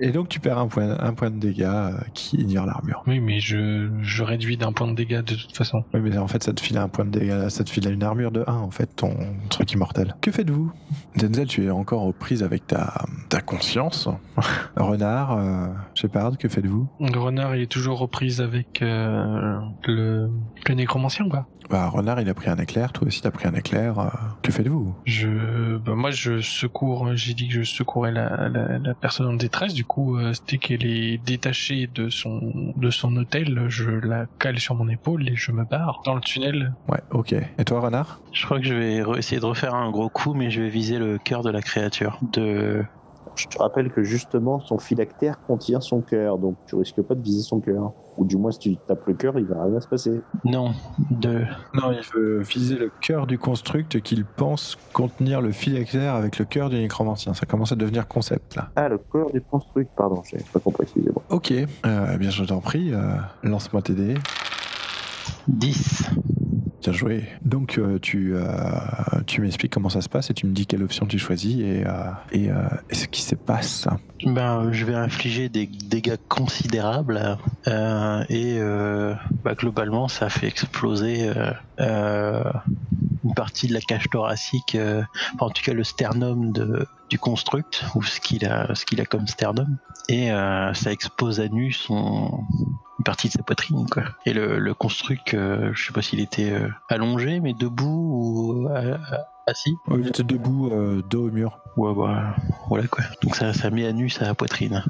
[0.00, 3.02] Et, donc, tu perds un point, un point de dégâts qui ignore l'armure.
[3.06, 5.84] Oui, mais je, je réduis d'un point de dégâts de toute façon.
[5.94, 8.02] Oui, mais en fait, ça te file un point de dégâts, ça te file une
[8.02, 9.16] armure de 1, en fait, ton
[9.48, 10.14] truc immortel.
[10.20, 10.72] Que faites-vous
[11.16, 14.08] Denzel, tu es encore aux prises avec ta, ta conscience.
[14.76, 16.88] Renard, euh, Shepard, que faites-vous?
[17.00, 20.28] Renard, il est toujours aux prises avec euh, le,
[20.68, 21.46] le nécromancien, quoi.
[21.74, 23.98] Bah, Renard, il a pris un éclair, toi aussi t'as pris un éclair.
[23.98, 24.06] Euh,
[24.42, 24.94] que faites-vous?
[25.06, 27.16] Je, bah, moi, je secours.
[27.16, 29.74] J'ai dit que je secourais la, la, personne en détresse.
[29.74, 34.60] Du coup, euh, dès qu'elle est détachée de son de son hôtel, je la cale
[34.60, 36.74] sur mon épaule et je me barre dans le tunnel.
[36.86, 37.32] Ouais, ok.
[37.32, 38.20] Et toi, Renard?
[38.30, 41.00] Je crois que je vais essayer de refaire un gros coup, mais je vais viser
[41.00, 42.20] le cœur de la créature.
[42.30, 42.84] De
[43.36, 47.22] je te rappelle que justement, son phylactère contient son cœur, donc tu risques pas de
[47.22, 47.92] viser son cœur.
[48.16, 50.20] Ou du moins, si tu tapes le cœur, il va rien se passer.
[50.44, 50.72] Non,
[51.10, 51.44] de...
[51.74, 56.44] Non, il veut viser le cœur du construct qu'il pense contenir le phylactère avec le
[56.44, 57.34] cœur du nécromancien.
[57.34, 58.68] Ça commence à devenir concept, là.
[58.76, 61.22] Ah, le cœur du construct, pardon, j'ai pas compris, excusez-moi.
[61.30, 64.14] Ok, euh, eh bien je t'en prie, euh, lance-moi tes dés.
[65.48, 66.10] 10.
[66.84, 67.24] Bien joué.
[67.42, 68.44] Donc euh, tu, euh,
[69.26, 71.82] tu m'expliques comment ça se passe et tu me dis quelle option tu choisis et,
[71.86, 73.88] euh, et, ce qui se passe.
[74.26, 81.30] Ben, je vais infliger des dégâts considérables et bah, globalement ça fait exploser
[81.78, 84.76] une partie de la cage thoracique,
[85.38, 89.06] en tout cas le sternum de, du construct ou ce qu'il a, ce qu'il a
[89.06, 89.78] comme sternum
[90.10, 90.28] et
[90.74, 92.44] ça expose à nu son
[93.04, 94.04] une partie de sa poitrine quoi.
[94.24, 98.68] Et le, le construct, euh, je sais pas s'il était euh, allongé mais debout ou
[98.68, 98.96] euh,
[99.46, 99.74] assis.
[99.90, 100.70] il était debout,
[101.10, 101.58] dos au mur.
[101.76, 102.34] Ouais bah
[102.68, 103.04] voilà quoi.
[103.22, 104.82] Donc ça, ça met à nu sa poitrine.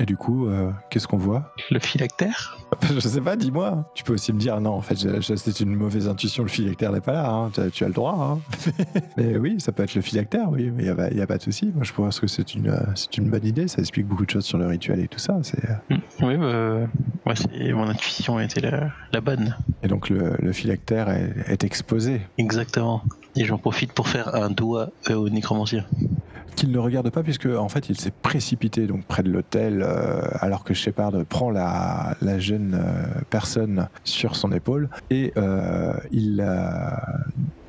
[0.00, 1.54] Et du coup, euh, qu'est-ce qu'on voit?
[1.70, 3.90] Le phylactère Je sais pas, dis-moi.
[3.94, 7.00] Tu peux aussi me dire, non, en fait, c'est une mauvaise intuition, le phylactère n'est
[7.00, 7.50] pas là, hein.
[7.72, 8.16] tu, as le droit.
[8.18, 9.00] Hein.
[9.16, 11.70] mais oui, ça peut être le phylactère, oui, mais il n'y a, pas de souci.
[11.74, 12.76] Moi, je pense que c'est une,
[13.16, 15.34] une bonne idée, ça explique beaucoup de choses sur le rituel et tout ça.
[15.88, 15.96] Mm.
[16.22, 17.34] Oui, bah,
[17.74, 19.56] mon intuition était la, la, bonne.
[19.82, 23.02] Et donc, le, le phylactère est, exposé Exactement.
[23.36, 25.84] Et j'en profite pour faire un doigt euh, au nécromancien
[26.56, 30.22] qu'il ne regarde pas puisque en fait il s'est précipité donc près de l'hôtel euh,
[30.40, 34.88] alors que Shepard prend la, jeune euh, personne sur son épaule.
[35.10, 36.44] Et euh, il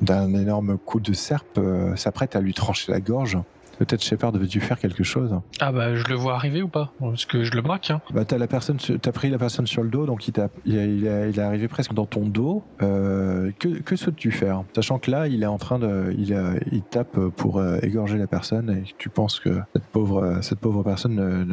[0.00, 1.60] d'un énorme coup de serpe
[1.96, 3.38] s'apprête à lui trancher la gorge
[3.78, 5.38] Peut-être Shepard devait dû faire quelque chose.
[5.60, 7.90] Ah bah je le vois arriver ou pas Parce que je le braque.
[7.90, 8.00] Hein.
[8.12, 11.06] Bah t'as la personne, t'as pris la personne sur le dos, donc il, il, il,
[11.06, 12.62] est arrivé presque dans ton dos.
[12.82, 14.62] Euh, que, que souhaites-tu faire?
[14.74, 16.36] Sachant que là, il est en train de, il,
[16.72, 20.82] il tape pour euh, égorger la personne et tu penses que cette pauvre, cette pauvre
[20.82, 21.44] personne ne,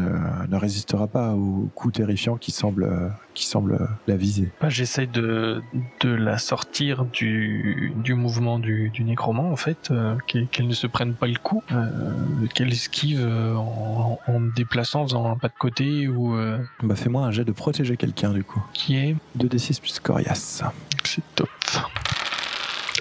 [0.47, 2.89] ne, résistera pas au coup terrifiant qui semble,
[3.34, 4.50] qui semble la viser.
[4.62, 5.62] Bah, J'essaye de,
[6.02, 10.88] de la sortir du, du mouvement du, du nécromant en fait, euh, qu'elle ne se
[10.88, 11.64] prenne pas le coup.
[11.72, 12.12] Euh,
[12.54, 16.36] qu'elle esquive euh, en, me déplaçant, en faisant un pas de côté ou.
[16.36, 18.64] Euh, bah fais-moi un jet de protéger quelqu'un du coup.
[18.74, 20.64] Qui est 2d6 plus coriace.
[21.04, 21.50] C'est top.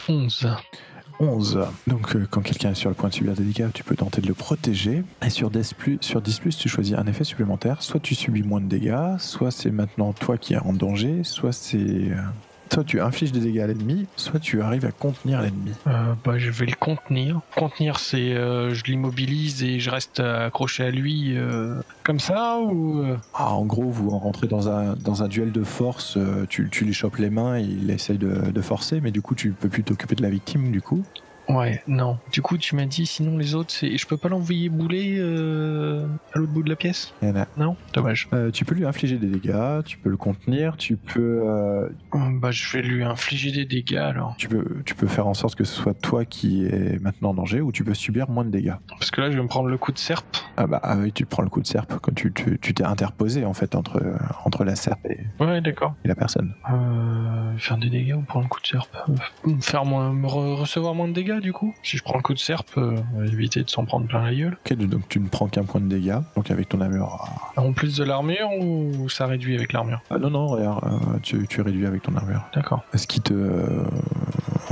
[0.08, 0.48] 11.
[1.22, 1.60] 11.
[1.86, 4.26] Donc quand quelqu'un est sur le point de subir des dégâts, tu peux tenter de
[4.26, 5.04] le protéger.
[5.24, 7.82] Et sur 10 plus, sur 10 plus, tu choisis un effet supplémentaire.
[7.82, 11.52] Soit tu subis moins de dégâts, soit c'est maintenant toi qui es en danger, soit
[11.52, 12.10] c'est
[12.72, 15.72] Soit tu infliges des dégâts à l'ennemi, soit tu arrives à contenir l'ennemi.
[15.86, 17.42] Euh, bah, je vais le contenir.
[17.54, 23.04] Contenir, c'est euh, je l'immobilise et je reste accroché à lui euh, comme ça ou
[23.34, 26.16] ah, En gros, vous rentrez dans un, dans un duel de force,
[26.48, 29.34] tu, tu lui chopes les mains, et il essaye de, de forcer, mais du coup,
[29.34, 31.02] tu peux plus t'occuper de la victime, du coup.
[31.48, 32.18] Ouais, non.
[32.32, 36.06] Du coup, tu m'as dit sinon les autres, c'est je peux pas l'envoyer bouler euh,
[36.34, 37.12] à l'autre bout de la pièce?
[37.20, 37.46] Il y en a.
[37.56, 37.76] Non?
[37.92, 38.28] Dommage.
[38.32, 41.42] Euh, tu peux lui infliger des dégâts, tu peux le contenir, tu peux.
[41.44, 44.34] Euh, bah, je vais lui infliger des dégâts alors.
[44.38, 47.34] Tu peux, tu peux faire en sorte que ce soit toi qui est maintenant en
[47.34, 48.74] danger ou tu peux subir moins de dégâts.
[48.88, 50.36] Parce que là, je vais me prendre le coup de serpe.
[50.56, 52.84] Ah bah ah oui, tu prends le coup de serpe quand tu t'es tu, t'es
[52.84, 54.02] interposé en fait entre,
[54.44, 55.94] entre la serpe et, ouais, d'accord.
[56.04, 56.54] et la personne.
[56.70, 58.96] Euh, faire des dégâts ou prendre le coup de serpe?
[59.60, 61.31] Faire moins, me recevoir moins de dégâts?
[61.40, 61.74] Du coup?
[61.82, 64.56] Si je prends le coup de serpe, euh, éviter de s'en prendre plein la gueule.
[64.64, 67.24] Ok, donc tu ne prends qu'un point de dégâts, donc avec ton armure.
[67.56, 70.00] En plus de l'armure ou ça réduit avec l'armure?
[70.10, 72.42] Ah, Non, non, regarde, euh, tu, tu réduis avec ton armure.
[72.54, 72.82] D'accord.
[72.94, 73.32] Ce qui te.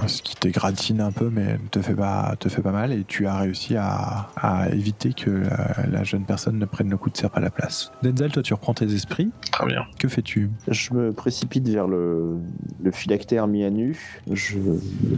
[0.06, 3.04] ce qui t'égratine un peu, mais ne te fait pas, te fait pas mal, et
[3.04, 7.10] tu as réussi à, à éviter que la, la, jeune personne ne prenne le coup
[7.10, 7.92] de serpe à la place?
[8.02, 9.30] Denzel, toi tu reprends tes esprits.
[9.52, 9.84] Très bien.
[9.98, 10.50] Que fais-tu?
[10.68, 12.38] Je me précipite vers le,
[12.82, 14.58] le phylactère mis à nu, je,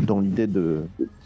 [0.02, 0.82] dans l'idée de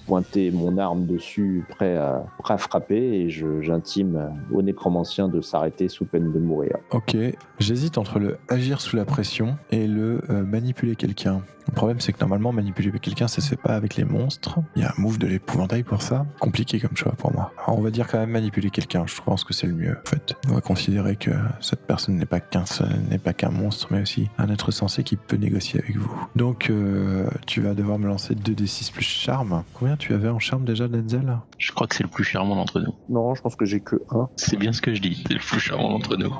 [0.07, 2.25] pointer mon arme dessus, prêt à,
[2.59, 6.77] frapper, et j'intime au nécromancien de s'arrêter sous peine de mourir.
[6.91, 7.17] Ok,
[7.59, 11.43] j'hésite entre le agir sous la pression et le euh, manipuler quelqu'un.
[11.69, 14.59] Le problème, c'est que normalement, manipuler quelqu'un, ça se fait pas avec les monstres.
[14.77, 16.27] Il y a un move de l'épouvantail pour ça.
[16.41, 17.53] Compliqué comme choix pour moi.
[17.65, 19.05] Alors, on va dire quand même manipuler quelqu'un.
[19.07, 19.99] Je pense que c'est le mieux.
[20.07, 22.65] En fait, on va considérer que cette personne n'est pas qu'un
[23.11, 26.11] n'est pas qu'un monstre, mais aussi un être sensé qui peut négocier avec vous.
[26.35, 29.65] Donc, euh, tu vas devoir me lancer 2d6 plus charme.
[29.75, 31.39] Combien tu avais en charme déjà, Denzel?
[31.59, 32.95] Je crois que c'est le plus charmant d'entre nous.
[33.09, 34.29] Non, je pense que j'ai que 1.
[34.37, 35.25] C'est bien ce que je dis.
[35.27, 36.35] C'est le plus charmant d'entre nous.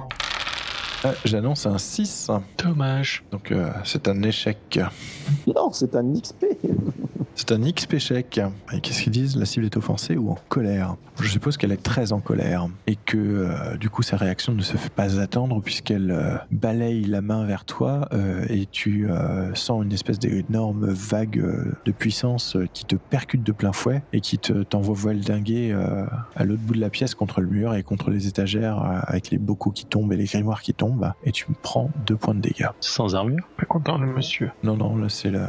[1.05, 2.31] Ah, J'annonce un 6.
[2.63, 3.25] Dommage.
[3.31, 4.81] Donc euh, c'est un échec.
[5.47, 6.47] Non, c'est un XP.
[7.39, 8.41] C'est un XP chèque.
[8.73, 9.37] Et qu'est-ce qu'ils disent?
[9.37, 10.97] La cible est offensée ou en colère?
[11.21, 14.63] Je suppose qu'elle est très en colère et que euh, du coup sa réaction ne
[14.63, 19.55] se fait pas attendre puisqu'elle euh, balaye la main vers toi euh, et tu euh,
[19.55, 24.03] sens une espèce d'énorme vague euh, de puissance euh, qui te percute de plein fouet
[24.15, 26.05] et qui te t'envoie voile dinguer euh,
[26.37, 29.31] à l'autre bout de la pièce contre le mur et contre les étagères euh, avec
[29.31, 30.86] les bocaux qui tombent et les grimoires qui tombent
[31.25, 32.69] et tu me prends deux points de dégâts.
[32.81, 33.49] Sans armure?
[33.57, 34.51] Pas content le monsieur.
[34.63, 35.41] Non, non, là c'est le,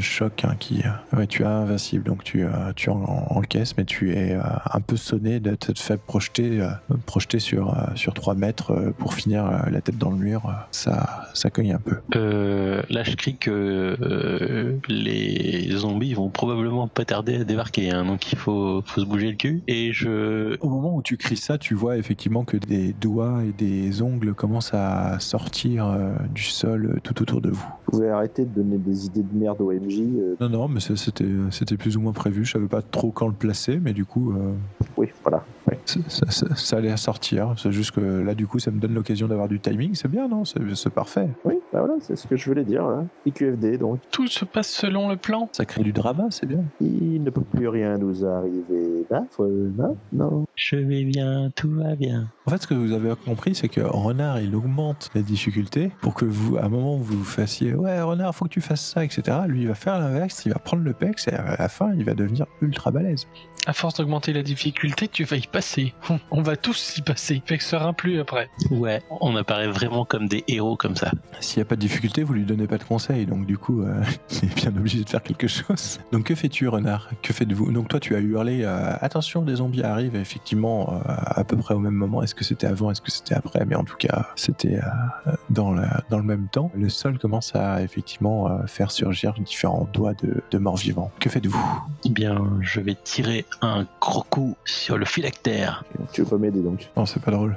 [0.00, 0.82] choc hein, qui.
[0.84, 4.40] euh, Ouais, tu es invincible, donc tu, euh, tu en, encaisses, mais tu es euh,
[4.72, 6.68] un peu sonné de te faire projeter, euh,
[7.06, 10.52] projeter sur, euh, sur 3 mètres euh, pour finir euh, la tête dans le mur.
[10.70, 11.96] Ça, ça cogne un peu.
[12.16, 13.50] Euh, là, je crie que
[14.00, 19.06] euh, les zombies vont probablement pas tarder à débarquer, hein, donc il faut, faut se
[19.06, 19.62] bouger le cul.
[19.68, 20.56] Et je.
[20.60, 24.34] Au moment où tu cries ça, tu vois effectivement que des doigts et des ongles
[24.34, 27.66] commencent à sortir euh, du sol euh, tout autour de vous.
[27.86, 30.00] Vous pouvez arrêter de donner des idées de merde au MJ.
[30.00, 32.44] euh, Non, non, mais c'était c'était plus ou moins prévu.
[32.44, 34.52] Je savais pas trop quand le placer, mais du coup, euh,
[34.96, 35.44] Oui, voilà.
[35.68, 35.78] Ouais.
[35.86, 37.54] ça, ça- ça- ça allait sortir.
[37.56, 39.94] C'est juste que là, du coup, ça me donne l'occasion d'avoir du timing.
[39.94, 40.44] C'est bien, non?
[40.44, 41.28] C'est parfait.
[41.44, 42.86] Oui, bah voilà, c'est ce que je voulais dire.
[42.86, 43.04] Là.
[43.26, 44.00] IQFD, donc.
[44.10, 45.48] Tout se passe selon le plan.
[45.52, 46.60] Ça crée du drama, c'est bien.
[46.80, 49.06] Il ne peut plus rien nous arriver.
[49.10, 50.46] Là, non, non.
[50.56, 52.28] Je vais bien, tout va bien.
[52.46, 56.14] En fait, ce que vous avez compris, c'est que Renard, il augmente les difficultés pour
[56.14, 59.04] que vous, à un moment, vous vous fassiez Ouais, Renard, faut que tu fasses ça,
[59.04, 59.38] etc.
[59.46, 62.04] Lui, il va faire l'inverse, il va prendre le pex et à la fin, il
[62.04, 63.26] va devenir ultra balèze.
[63.66, 65.94] À force d'augmenter la difficulté, tu vas y passer.
[66.30, 67.42] On va tous y passer.
[67.60, 68.50] Sera plus après.
[68.70, 71.12] Ouais, on apparaît vraiment comme des héros comme ça.
[71.40, 73.82] S'il n'y a pas de difficulté, vous lui donnez pas de conseils, donc du coup,
[73.82, 74.02] euh,
[74.42, 76.00] il est bien obligé de faire quelque chose.
[76.12, 77.08] Donc que fais-tu, Renard?
[77.22, 77.72] Que faites-vous?
[77.72, 81.74] Donc toi, tu as hurlé euh, Attention, des zombies arrivent, effectivement, euh, à peu près
[81.74, 82.22] au même moment.
[82.22, 82.90] Est-ce que c'était avant?
[82.90, 83.64] Est-ce que c'était après?
[83.64, 86.70] Mais en tout cas, c'était euh, dans, le même temps.
[86.74, 91.10] Le sol commence à effectivement euh, faire surgir différents doigts de, de morts vivants.
[91.20, 91.82] Que faites-vous?
[92.04, 95.84] Eh bien, je vais tirer un gros coup sur le phylactère.
[96.12, 96.90] Tu veux pas m'aider, donc?
[96.96, 97.56] Non, c'est pas drôle.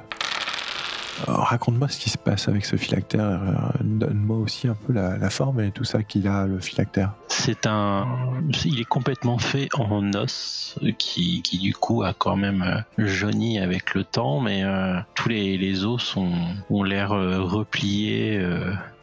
[1.26, 3.24] Raconte-moi ce qui se passe avec ce phylactère.
[3.24, 7.12] euh, Donne-moi aussi un peu la, forme et tout ça qu'il a, le phylactère.
[7.28, 8.06] C'est un,
[8.64, 13.58] il est complètement fait en os, qui, qui du coup a quand même euh, jauni
[13.58, 18.40] avec le temps, mais euh, tous les, os ont l'air repliés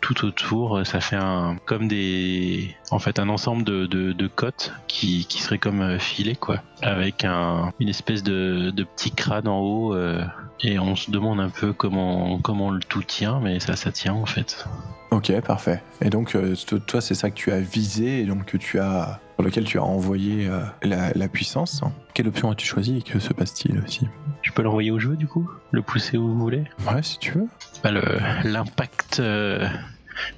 [0.06, 0.86] tout autour.
[0.86, 5.42] Ça fait un, comme des, en fait, un ensemble de, de, de côtes qui, qui
[5.42, 9.96] serait comme euh, filé quoi, avec un, une espèce de, de petit crâne en haut.
[9.96, 10.24] euh,
[10.62, 14.14] et on se demande un peu comment, comment le tout tient, mais ça, ça tient
[14.14, 14.66] en fait.
[15.12, 15.82] Ok, parfait.
[16.02, 18.80] Et donc, euh, to- toi, c'est ça que tu as visé et donc que tu
[18.80, 21.82] as, sur lequel tu as envoyé euh, la, la puissance.
[22.14, 24.08] Quelle option as-tu choisi et que se passe-t-il aussi?
[24.42, 25.50] Je peux l'envoyer au jeu du coup?
[25.72, 26.64] Le pousser où vous voulez?
[26.90, 27.48] Ouais, si tu veux.
[27.84, 28.02] Bah, le-
[28.50, 29.68] L'impact euh,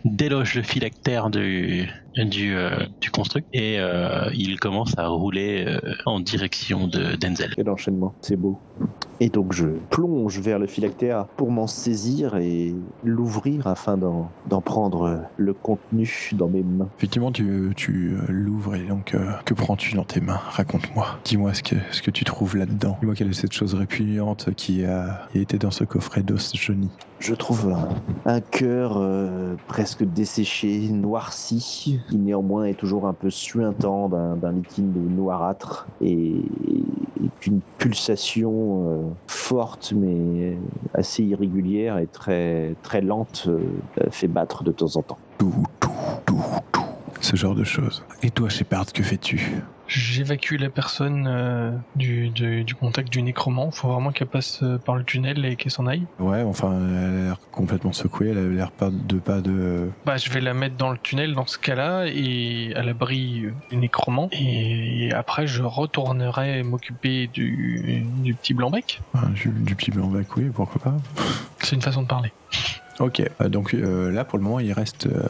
[0.04, 1.90] déloge le phylactère du,
[2.26, 7.54] du, euh, du construct et euh, il commence à rouler euh, en direction de Denzel.
[7.56, 8.60] Quel enchaînement, c'est beau.
[9.20, 15.24] Et donc je plonge vers le phylactère pour m'en saisir et l'ouvrir afin d'en prendre
[15.38, 16.90] le contenu dans mes mains.
[16.98, 19.16] Effectivement, tu, tu l'ouvres et donc
[19.46, 20.40] que prends-tu dans tes mains?
[20.50, 21.20] Raconte-moi.
[21.26, 22.98] Dis-moi ce que, ce que tu trouves là-dedans.
[23.00, 26.90] Dis-moi quelle est cette chose répugnante qui a, été dans ce coffret d'os jauni.
[27.20, 27.90] Je trouve un,
[28.32, 29.02] un cœur
[29.68, 36.36] presque desséché, noirci, qui néanmoins est toujours un peu suintant d'un liquide noirâtre et,
[37.40, 38.52] qu'une pulsation
[38.88, 40.58] euh, forte mais
[40.94, 43.60] assez irrégulière et très, très lente euh,
[44.10, 45.18] fait battre de temps en temps.
[45.38, 45.90] Tout, tout,
[46.26, 46.42] tout,
[46.72, 46.82] tout.
[47.22, 48.04] Ce genre de choses.
[48.24, 49.62] Et toi, Shepard, que fais-tu?
[49.88, 53.72] J'évacue la personne euh, du, du, contact du nécromant.
[53.72, 56.04] Faut vraiment qu'elle passe euh, par le tunnel et qu'elle s'en aille.
[56.20, 58.30] Ouais, enfin, elle a l'air complètement secouée.
[58.30, 59.90] Elle a l'air pas de pas de.
[60.06, 63.78] Bah, je vais la mettre dans le tunnel dans ce cas-là et à l'abri du
[63.78, 64.30] nécromant.
[64.32, 69.02] Et, après, je retournerai m'occuper du, du petit blanc-bec.
[69.34, 70.98] du, du petit blanc-bec, oui, pourquoi pas.
[71.60, 72.32] C'est une façon de parler.
[73.00, 75.28] Ok, euh, donc euh, là pour le moment il reste euh,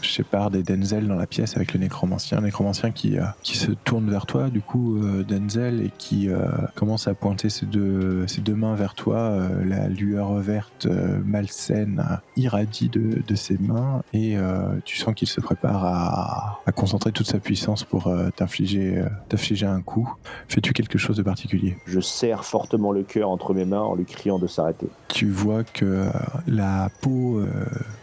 [0.00, 2.40] Shepard et Denzel dans la pièce avec le nécromancien.
[2.40, 6.28] nécromancien qui, qui se tourne vers toi, du coup Denzel, et qui
[6.74, 9.38] commence à pointer ses deux, ses deux mains vers toi.
[9.64, 10.86] la lueur verte
[11.24, 14.36] malsaine irradie de, de ses mains et
[14.84, 19.82] tu sens qu'il se prépare à, à, concentrer toute sa puissance pour t'infliger t'infliger un
[19.82, 20.12] coup.
[20.48, 21.76] Fais-tu quelque chose de particulier?
[21.86, 24.88] Je serre fortement le cœur entre mes mains en lui criant de s'arrêter.
[25.08, 26.06] Tu vois que
[26.46, 27.46] la peau euh,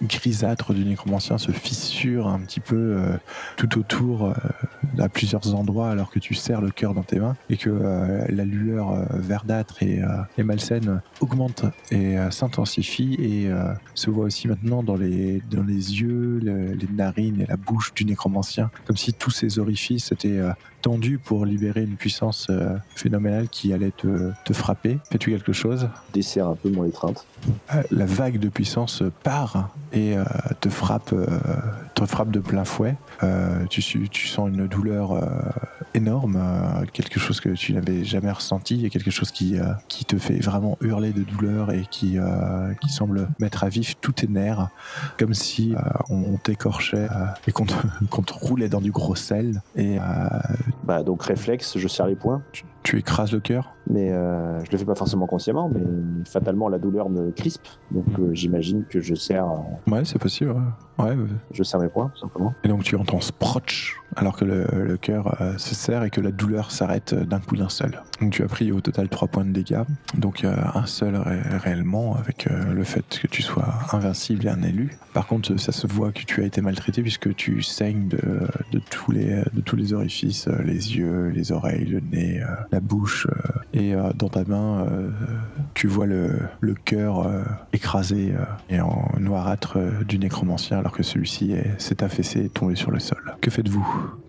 [0.04, 3.18] grisâtre du nécromancien se fissure un petit peu euh,
[3.56, 4.34] tout autour euh,
[5.00, 7.70] à plusieurs endroits alors que tu serres le cœur dans tes mains et que
[8.30, 10.02] la lueur verdâtre et,
[10.44, 13.50] malsaine augmente et s'intensifie et
[13.94, 18.06] se voit aussi maintenant dans les, dans les yeux, les narines et la bouche du
[18.06, 20.42] nécromancien comme si tous ces orifices étaient
[20.88, 22.50] tendus pour libérer une puissance
[22.96, 25.00] phénoménale qui allait te, te frapper.
[25.12, 25.90] Fais-tu quelque chose?
[26.14, 27.26] Desserre un peu mon étreinte.
[27.92, 30.24] la vague de puissance part et euh,
[30.62, 31.26] te frappe, euh,
[31.94, 32.96] te frappe de plein fouet.
[33.24, 35.14] Euh, tu, tu, sens une douleur
[35.94, 36.38] énorme,
[36.94, 39.58] quelque chose que tu n'avais jamais ressenti et quelque chose qui,
[39.88, 42.18] qui te fait vraiment hurler de douleur et qui,
[42.82, 44.70] qui semble mettre à vif tous tes nerfs,
[45.18, 45.74] comme si
[46.10, 47.08] on, t'écorchait
[47.48, 47.74] et qu'on te,
[48.26, 49.62] te, roulait dans du gros sel.
[49.76, 49.98] Et,
[50.84, 52.42] bah, donc réflexe, je serre les poings.
[52.88, 55.82] Tu, écrases le cœur Mais je le fais pas forcément consciemment, mais
[56.26, 57.68] fatalement la douleur me crispe.
[57.92, 59.48] Donc j'imagine que je serre.
[59.88, 60.56] Ouais, c'est possible.
[60.98, 61.16] Ouais.
[61.52, 62.54] Je serre mes poings, tout simplement.
[62.64, 66.32] Et donc tu entends sproch alors que le, cœur euh, se serre et que la
[66.32, 68.02] douleur s'arrête euh, d'un coup d'un seul.
[68.20, 69.84] Donc tu as pris au total 3 points de dégâts,
[70.18, 74.98] donc euh, un seul réellement avec le fait que tu sois invincible et un élu.
[75.14, 78.80] Par contre, ça se voit que tu as été maltraité puisque tu saignes de, de
[78.90, 83.28] tous, les, de tous les orifices, les yeux, les oreilles, le nez, la bouche.
[83.74, 84.86] et dans ta main,
[85.74, 87.30] tu vois le, le cœur
[87.74, 88.34] écrasé
[88.70, 93.36] et en noirâtre du nécromancien alors que celui-ci s'est affaissé et tombé sur le sol.
[93.42, 93.86] Que faites-vous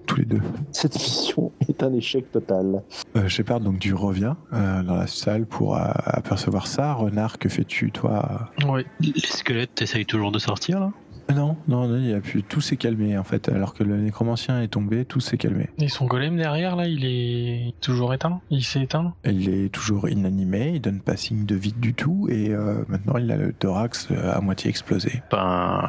[0.07, 0.41] tous les deux?
[0.73, 2.83] Cette mission est un échec total.
[3.17, 6.95] Euh, Shepard, donc tu reviens euh, dans la salle pour euh, apercevoir ça.
[6.95, 8.51] Renard, que fais-tu toi?
[8.67, 8.87] Oui.
[9.01, 10.93] Les squelettes essayent toujours de sortir là
[11.35, 13.49] non, non, il a pu, tout s'est calmé en fait.
[13.49, 15.69] Alors que le nécromancien est tombé, tout s'est calmé.
[15.79, 18.41] Et son golem derrière là, il est toujours éteint?
[18.51, 19.15] Il s'est éteint?
[19.25, 23.19] Il est toujours inanimé, il donne pas signe de vide du tout et euh, maintenant
[23.19, 25.23] il a le thorax euh, à moitié explosé.
[25.31, 25.83] Ben,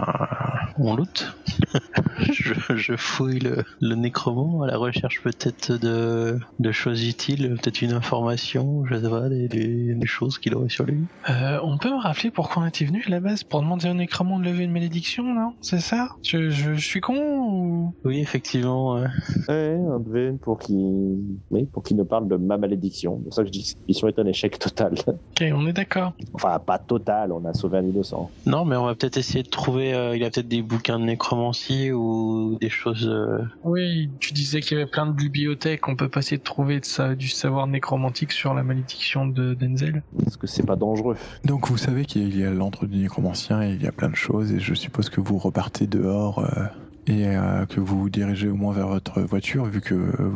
[0.78, 1.36] on loot.
[2.32, 7.94] je, fouille le, le nécromant à la recherche peut-être de, de choses utiles, peut-être une
[7.94, 11.04] information, je sais pas, des, des, choses qu'il aurait sur lui.
[11.30, 13.94] Euh, on peut me rappeler pourquoi on était venu à la base Pour demander au
[13.94, 15.29] nécromant de lever une malédiction?
[15.34, 18.96] Non C'est ça je, je, suis con ou Oui, effectivement.
[18.96, 19.08] Ouais,
[19.48, 21.20] un devait pour qu'il
[21.52, 23.18] oui, pour qu'il ne parle de ma malédiction.
[23.18, 24.94] C'est pour ça que je dis que cette mission est un échec total.
[25.40, 26.14] Ok, on est d'accord.
[26.34, 28.30] Enfin, pas total, on a sauvé un innocent.
[28.46, 29.94] Non, mais on va peut-être essayer de trouver.
[29.94, 33.08] Euh, il a peut-être des bouquins de nécromancie ou des choses.
[33.08, 35.88] Euh, oui, tu disais qu'il y avait plein de bibliothèques.
[35.88, 39.54] On peut pas essayer de trouver de ça, du savoir nécromantique sur la malédiction de
[39.54, 40.04] Denzel.
[40.26, 41.16] Est-ce que c'est pas dangereux
[41.46, 44.16] Donc vous savez qu'il y a l'antre du nécromancien et il y a plein de
[44.16, 46.66] choses et je suppose que vous repartez dehors euh,
[47.08, 50.30] et euh, que vous vous dirigez au moins vers votre voiture, vu que euh,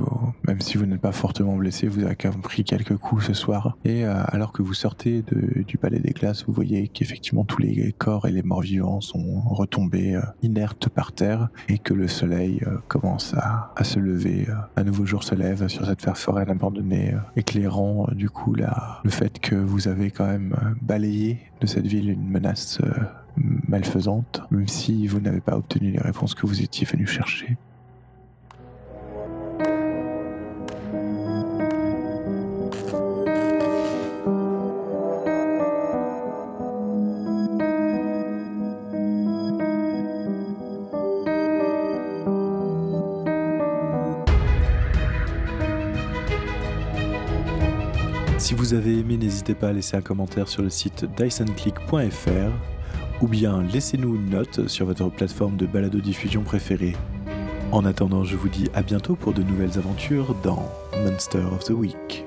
[0.48, 3.34] même si vous n'êtes pas fortement blessé, vous avez quand même pris quelques coups ce
[3.34, 3.78] soir.
[3.86, 5.24] Et alors que vous sortez
[5.68, 9.42] du Palais des Glaces, vous voyez qu'effectivement tous les corps et les morts vivants sont
[9.42, 14.48] retombés inertes par terre et que le soleil commence à, se lever.
[14.76, 19.40] Un nouveau jour se lève sur cette forêt abandonnée, éclairant du coup la, le fait
[19.40, 22.80] que vous avez quand même balayé de cette ville une menace
[23.38, 27.58] malfaisante, même si vous n'avez pas obtenu les réponses que vous étiez venu chercher.
[48.38, 52.52] Si vous avez aimé, n'hésitez pas à laisser un commentaire sur le site dysonclick.fr
[53.24, 56.94] ou bien laissez-nous une note sur votre plateforme de balado-diffusion préférée.
[57.72, 60.70] En attendant, je vous dis à bientôt pour de nouvelles aventures dans
[61.06, 62.26] Monster of the Week.